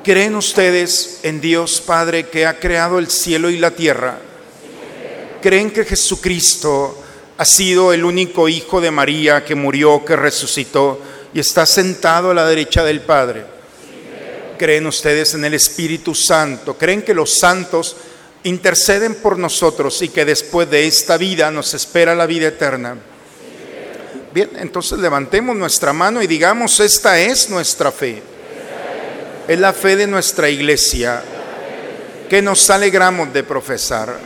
[0.03, 4.19] ¿Creen ustedes en Dios Padre que ha creado el cielo y la tierra?
[5.43, 6.99] ¿Creen que Jesucristo
[7.37, 10.99] ha sido el único Hijo de María que murió, que resucitó
[11.35, 13.45] y está sentado a la derecha del Padre?
[14.57, 16.79] ¿Creen ustedes en el Espíritu Santo?
[16.79, 17.97] ¿Creen que los santos
[18.45, 22.97] interceden por nosotros y que después de esta vida nos espera la vida eterna.
[24.33, 28.23] Bien, entonces levantemos nuestra mano y digamos, esta es nuestra fe.
[29.49, 31.23] Es la fe de nuestra iglesia
[32.29, 34.17] que nos alegramos de profesar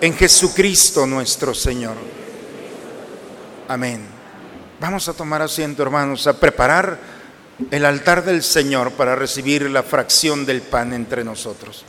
[0.00, 1.94] en Jesucristo nuestro Señor.
[3.68, 4.06] Amén.
[4.80, 6.98] Vamos a tomar asiento, hermanos, a preparar
[7.70, 11.84] el altar del Señor para recibir la fracción del pan entre nosotros.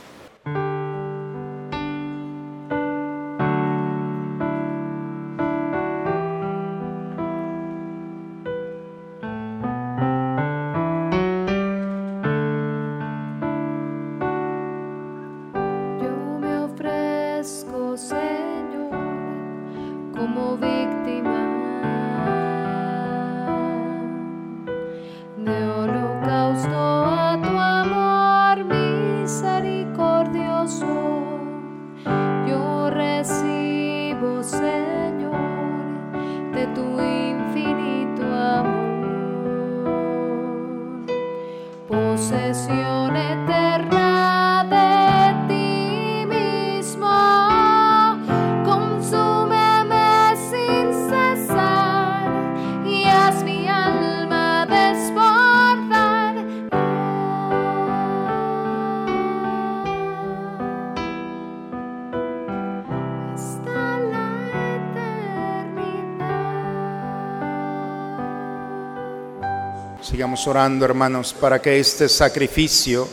[70.28, 73.08] Sigamos orando, hermanos, para que este sacrificio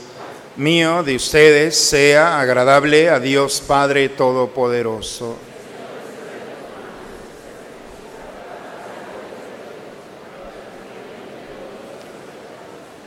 [0.58, 5.38] mío de ustedes sea agradable a Dios Padre Todopoderoso.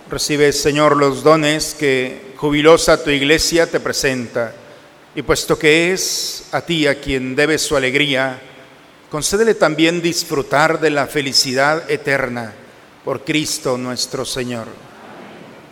[0.09, 4.55] Recibe, Señor, los dones que jubilosa tu iglesia te presenta.
[5.15, 8.41] Y puesto que es a ti a quien debe su alegría,
[9.11, 12.55] concédele también disfrutar de la felicidad eterna
[13.09, 14.67] por Cristo nuestro Señor.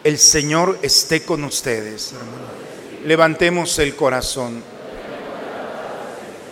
[0.03, 2.15] El Señor esté con ustedes.
[3.05, 4.63] Levantemos el corazón.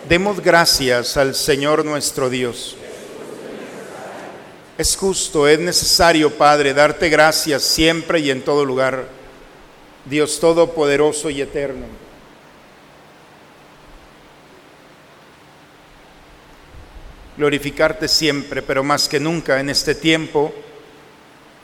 [0.07, 2.77] Demos gracias al Señor nuestro Dios.
[4.77, 9.07] Es justo, es necesario, Padre, darte gracias siempre y en todo lugar,
[10.05, 11.87] Dios Todopoderoso y Eterno.
[17.37, 20.53] Glorificarte siempre, pero más que nunca en este tiempo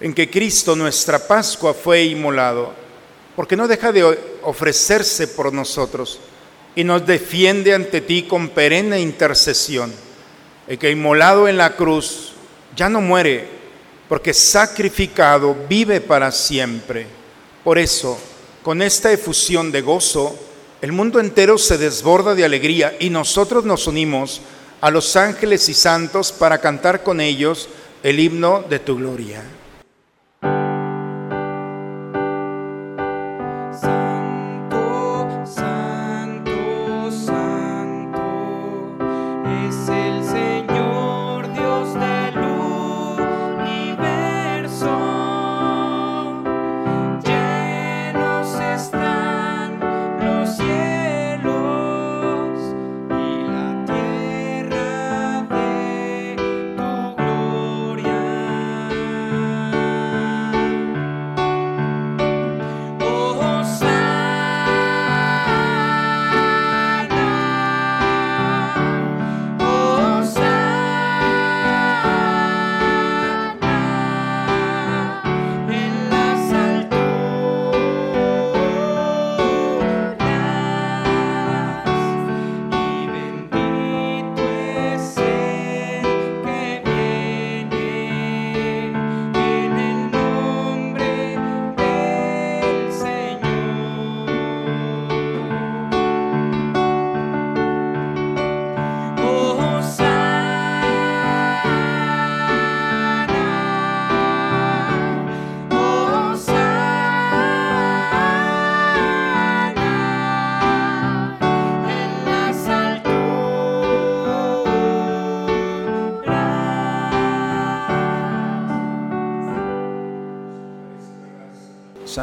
[0.01, 2.73] en que Cristo, nuestra Pascua, fue inmolado,
[3.35, 6.19] porque no deja de ofrecerse por nosotros
[6.75, 9.93] y nos defiende ante ti con perenne intercesión.
[10.67, 12.33] El que inmolado en la cruz
[12.75, 13.47] ya no muere,
[14.09, 17.05] porque sacrificado vive para siempre.
[17.63, 18.17] Por eso,
[18.63, 20.37] con esta efusión de gozo,
[20.81, 24.41] el mundo entero se desborda de alegría y nosotros nos unimos
[24.81, 27.69] a los ángeles y santos para cantar con ellos
[28.01, 29.43] el himno de tu gloria.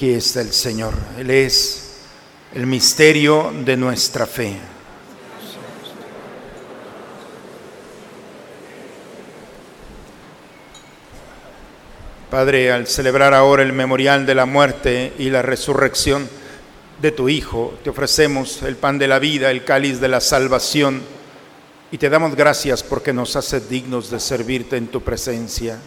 [0.00, 0.94] Aquí está el Señor.
[1.18, 1.98] Él es
[2.54, 4.56] el misterio de nuestra fe.
[12.30, 16.30] Padre, al celebrar ahora el memorial de la muerte y la resurrección
[17.02, 21.02] de tu Hijo, te ofrecemos el pan de la vida, el cáliz de la salvación,
[21.92, 25.78] y te damos gracias porque nos hace dignos de servirte en tu presencia.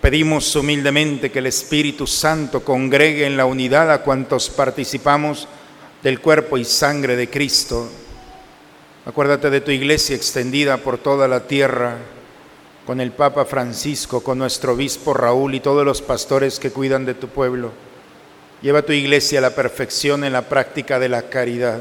[0.00, 5.46] Pedimos humildemente que el Espíritu Santo congregue en la unidad a cuantos participamos
[6.02, 7.86] del cuerpo y sangre de Cristo.
[9.04, 11.98] Acuérdate de tu iglesia extendida por toda la tierra,
[12.86, 17.14] con el Papa Francisco, con nuestro obispo Raúl y todos los pastores que cuidan de
[17.14, 17.72] tu pueblo.
[18.62, 21.80] Lleva tu iglesia a la perfección en la práctica de la caridad.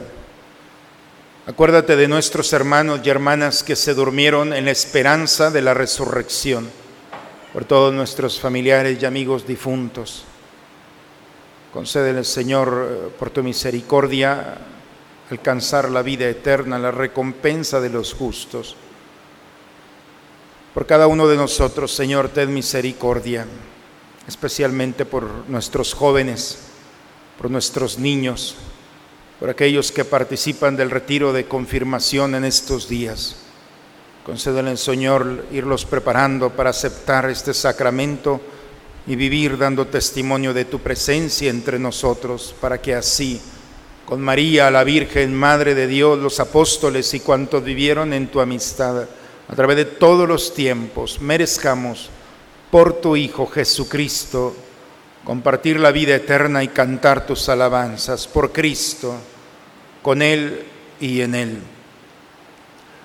[1.47, 6.70] Acuérdate de nuestros hermanos y hermanas que se durmieron en la esperanza de la resurrección,
[7.54, 10.24] por todos nuestros familiares y amigos difuntos.
[11.74, 14.58] Concédele, Señor, eh, por tu misericordia,
[15.30, 18.76] alcanzar la vida eterna, la recompensa de los justos.
[20.74, 23.45] Por cada uno de nosotros, Señor, ten misericordia,
[24.28, 26.60] especialmente por nuestros jóvenes,
[27.38, 28.56] por nuestros niños,
[29.39, 33.49] por aquellos que participan del retiro de confirmación en estos días.
[34.30, 38.40] Concédele, Señor, irlos preparando para aceptar este sacramento
[39.08, 43.42] y vivir dando testimonio de tu presencia entre nosotros, para que así,
[44.06, 49.08] con María, la Virgen, Madre de Dios, los apóstoles y cuantos vivieron en tu amistad,
[49.48, 52.12] a través de todos los tiempos, merezcamos
[52.70, 54.56] por tu Hijo Jesucristo
[55.24, 59.16] compartir la vida eterna y cantar tus alabanzas por Cristo,
[60.04, 60.66] con Él
[61.00, 61.79] y en Él.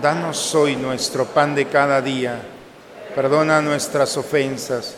[0.00, 2.40] Danos hoy nuestro pan de cada día.
[3.14, 4.94] Perdona nuestras ofensas,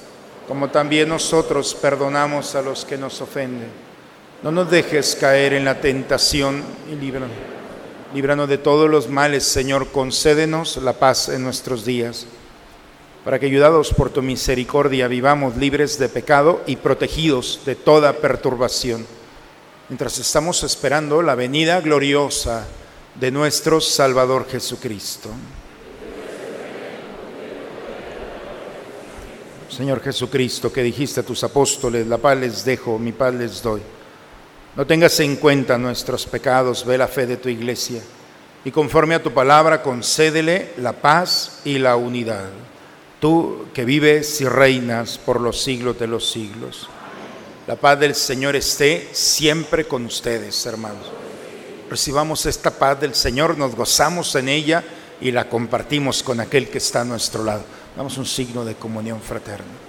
[0.47, 3.70] como también nosotros perdonamos a los que nos ofenden.
[4.45, 7.30] No nos dejes caer en la tentación y líbranos.
[8.14, 9.88] Líbranos de todos los males, Señor.
[9.90, 12.26] Concédenos la paz en nuestros días,
[13.24, 19.05] para que, ayudados por tu misericordia, vivamos libres de pecado y protegidos de toda perturbación,
[19.88, 22.64] mientras estamos esperando la venida gloriosa
[23.14, 25.30] de nuestro Salvador Jesucristo.
[29.68, 33.80] Señor Jesucristo, que dijiste a tus apóstoles, la paz les dejo, mi paz les doy.
[34.76, 38.00] No tengas en cuenta nuestros pecados, ve la fe de tu iglesia
[38.64, 42.48] y conforme a tu palabra concédele la paz y la unidad.
[43.20, 46.88] Tú que vives y reinas por los siglos de los siglos.
[47.66, 51.24] La paz del Señor esté siempre con ustedes, hermanos.
[51.91, 54.82] Recibamos esta paz del Señor, nos gozamos en ella
[55.20, 57.64] y la compartimos con aquel que está a nuestro lado.
[57.97, 59.84] Damos un signo de comunión fraterna.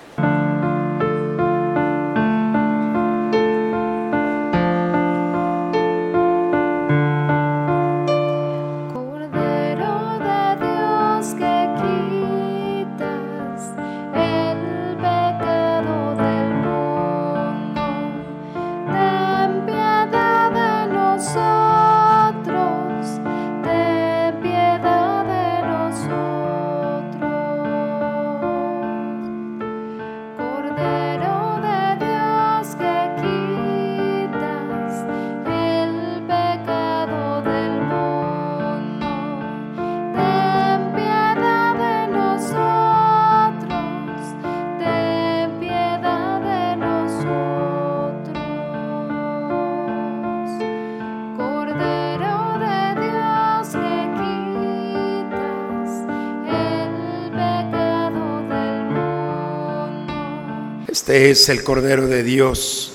[61.36, 62.94] Es el Cordero de Dios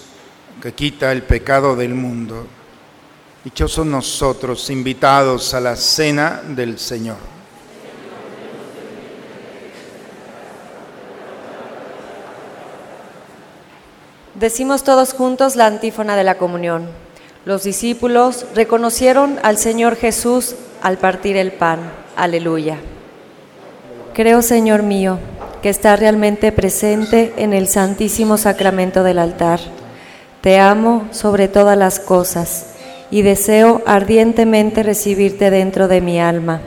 [0.63, 2.47] que quita el pecado del mundo.
[3.45, 7.19] Dichosos nosotros invitados a la cena del Señor.
[14.37, 16.89] Decimos todos juntos la antífona de la comunión.
[17.45, 21.93] Los discípulos reconocieron al Señor Jesús al partir el pan.
[22.17, 22.79] Aleluya.
[24.15, 25.19] Creo, Señor mío,
[25.63, 29.61] que está realmente presente en el santísimo sacramento del altar.
[30.41, 32.75] Te amo sobre todas las cosas
[33.11, 36.61] y deseo ardientemente recibirte dentro de mi alma.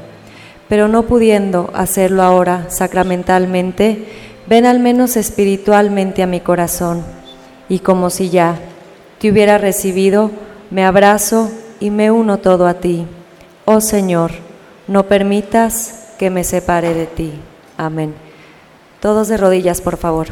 [0.69, 4.05] Pero no pudiendo hacerlo ahora sacramentalmente,
[4.47, 7.03] ven al menos espiritualmente a mi corazón
[7.69, 8.59] y como si ya
[9.19, 10.31] te hubiera recibido,
[10.69, 13.05] me abrazo y me uno todo a ti.
[13.65, 14.31] Oh Señor,
[14.87, 17.33] no permitas que me separe de ti.
[17.77, 18.32] Amén.
[19.03, 20.27] Todos de rodillas, por favor.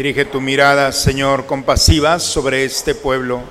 [0.00, 3.42] Dirige tu mirada, Señor, compasiva sobre este pueblo,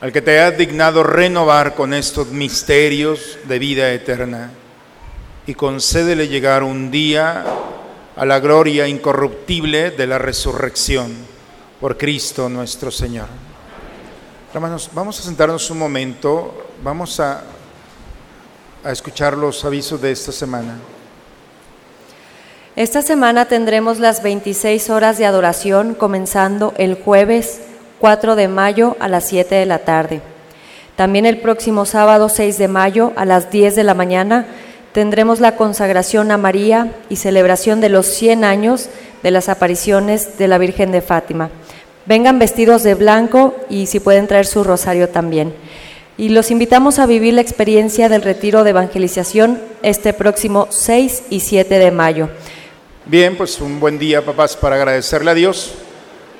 [0.00, 4.52] al que te has dignado renovar con estos misterios de vida eterna,
[5.46, 7.44] y concédele llegar un día
[8.16, 11.14] a la gloria incorruptible de la resurrección
[11.78, 13.28] por Cristo nuestro Señor.
[14.54, 17.44] Hermanos, vamos a sentarnos un momento, vamos a,
[18.82, 20.78] a escuchar los avisos de esta semana.
[22.76, 27.62] Esta semana tendremos las 26 horas de adoración comenzando el jueves
[28.00, 30.20] 4 de mayo a las 7 de la tarde.
[30.94, 34.44] También el próximo sábado 6 de mayo a las 10 de la mañana
[34.92, 38.90] tendremos la consagración a María y celebración de los 100 años
[39.22, 41.48] de las apariciones de la Virgen de Fátima.
[42.04, 45.54] Vengan vestidos de blanco y si pueden traer su rosario también.
[46.18, 51.40] Y los invitamos a vivir la experiencia del retiro de evangelización este próximo 6 y
[51.40, 52.28] 7 de mayo.
[53.08, 55.74] Bien, pues un buen día, papás, para agradecerle a Dios.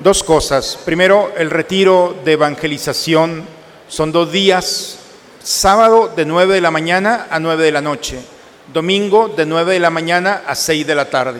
[0.00, 0.76] Dos cosas.
[0.84, 3.44] Primero, el retiro de evangelización
[3.86, 4.98] son dos días.
[5.40, 8.18] Sábado de 9 de la mañana a 9 de la noche.
[8.74, 11.38] Domingo de 9 de la mañana a 6 de la tarde.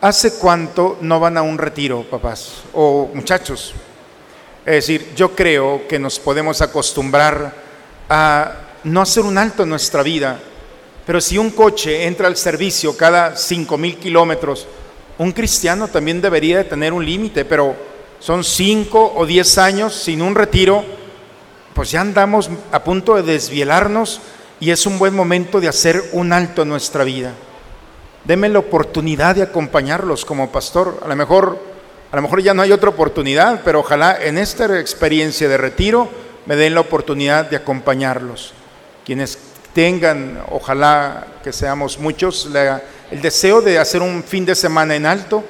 [0.00, 2.64] ¿Hace cuánto no van a un retiro, papás?
[2.74, 3.74] O muchachos.
[4.66, 7.54] Es decir, yo creo que nos podemos acostumbrar
[8.08, 10.40] a no hacer un alto en nuestra vida.
[11.06, 14.66] Pero si un coche entra al servicio cada 5 mil kilómetros,
[15.18, 17.74] un cristiano también debería de tener un límite, pero
[18.20, 20.84] son 5 o 10 años sin un retiro,
[21.74, 24.20] pues ya andamos a punto de desvielarnos
[24.60, 27.32] y es un buen momento de hacer un alto en nuestra vida.
[28.24, 31.00] Deme la oportunidad de acompañarlos como pastor.
[31.02, 31.58] A lo mejor,
[32.12, 36.08] a lo mejor ya no hay otra oportunidad, pero ojalá en esta experiencia de retiro
[36.44, 38.52] me den la oportunidad de acompañarlos.
[39.04, 39.38] Quienes
[39.74, 42.48] tengan, ojalá que seamos muchos,
[43.10, 45.44] el deseo de hacer un fin de semana en alto,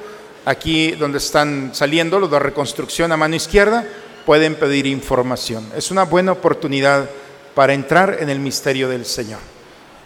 [0.45, 3.85] aquí donde están saliendo los de reconstrucción a mano izquierda,
[4.25, 5.71] pueden pedir información.
[5.75, 7.09] Es una buena oportunidad
[7.55, 9.39] para entrar en el misterio del Señor.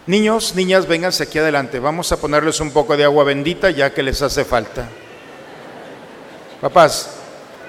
[0.08, 1.80] Niños, niñas, vénganse aquí adelante.
[1.80, 4.88] Vamos a ponerles un poco de agua bendita ya que les hace falta.
[6.62, 7.10] Papás,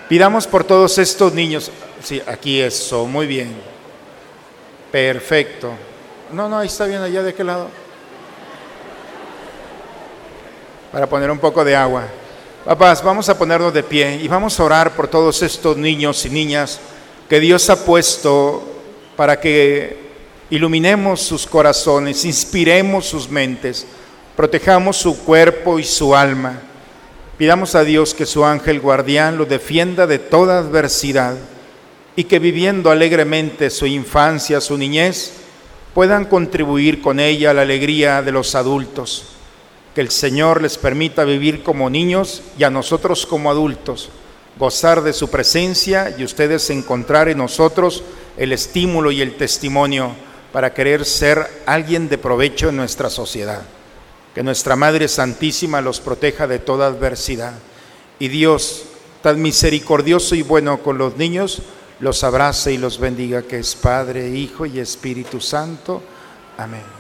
[0.08, 1.70] pidamos por todos estos niños.
[2.02, 3.54] Sí, aquí eso, muy bien.
[4.92, 5.72] Perfecto.
[6.32, 7.68] No, no, ahí está bien, allá de qué lado.
[10.90, 12.04] Para poner un poco de agua.
[12.64, 16.30] Papás, vamos a ponernos de pie y vamos a orar por todos estos niños y
[16.30, 16.80] niñas
[17.28, 18.60] que Dios ha puesto
[19.14, 20.04] para que
[20.50, 23.86] iluminemos sus corazones, inspiremos sus mentes.
[24.34, 26.60] Protejamos su cuerpo y su alma.
[27.38, 31.36] Pidamos a Dios que su ángel guardián lo defienda de toda adversidad
[32.16, 35.45] y que viviendo alegremente su infancia, su niñez,
[35.96, 39.24] puedan contribuir con ella a la alegría de los adultos.
[39.94, 44.10] Que el Señor les permita vivir como niños y a nosotros como adultos,
[44.58, 48.02] gozar de su presencia y ustedes encontrar en nosotros
[48.36, 50.12] el estímulo y el testimonio
[50.52, 53.62] para querer ser alguien de provecho en nuestra sociedad.
[54.34, 57.54] Que nuestra Madre Santísima los proteja de toda adversidad.
[58.18, 58.82] Y Dios,
[59.22, 61.62] tan misericordioso y bueno con los niños,
[62.00, 66.02] los abrace y los bendiga, que es Padre, Hijo y Espíritu Santo.
[66.58, 66.95] Amén.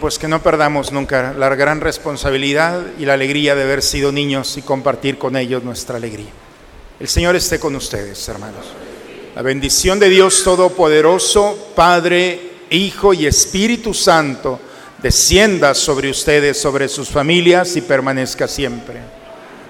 [0.00, 4.56] Pues que no perdamos nunca la gran responsabilidad y la alegría de haber sido niños
[4.56, 6.30] y compartir con ellos nuestra alegría.
[6.98, 8.64] El Señor esté con ustedes, hermanos.
[9.34, 14.58] La bendición de Dios Todopoderoso, Padre, Hijo y Espíritu Santo,
[15.02, 19.00] descienda sobre ustedes, sobre sus familias y permanezca siempre.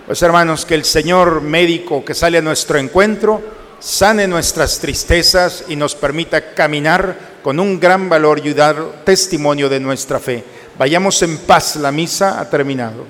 [0.07, 3.43] Pues hermanos, que el Señor médico que sale a nuestro encuentro
[3.81, 9.79] sane nuestras tristezas y nos permita caminar con un gran valor y dar testimonio de
[9.79, 10.43] nuestra fe.
[10.79, 13.05] Vayamos en paz, la misa ha terminado.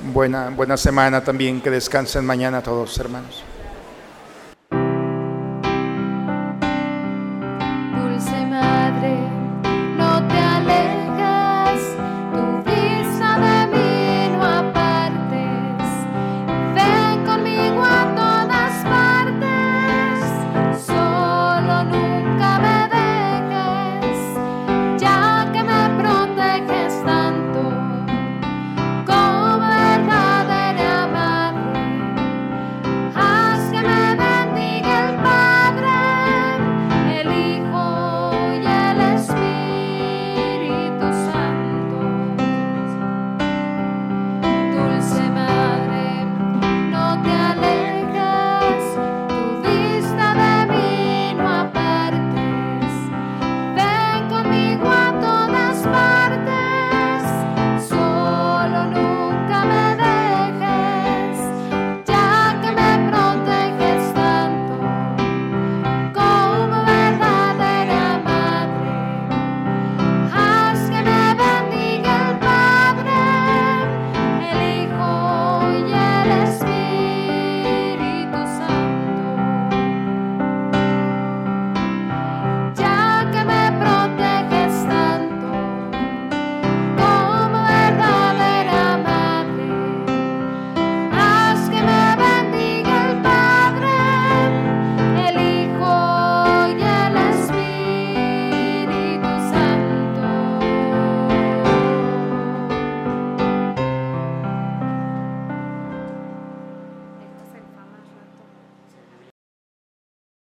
[0.00, 3.44] Buena, buena semana también, que descansen mañana todos, hermanos.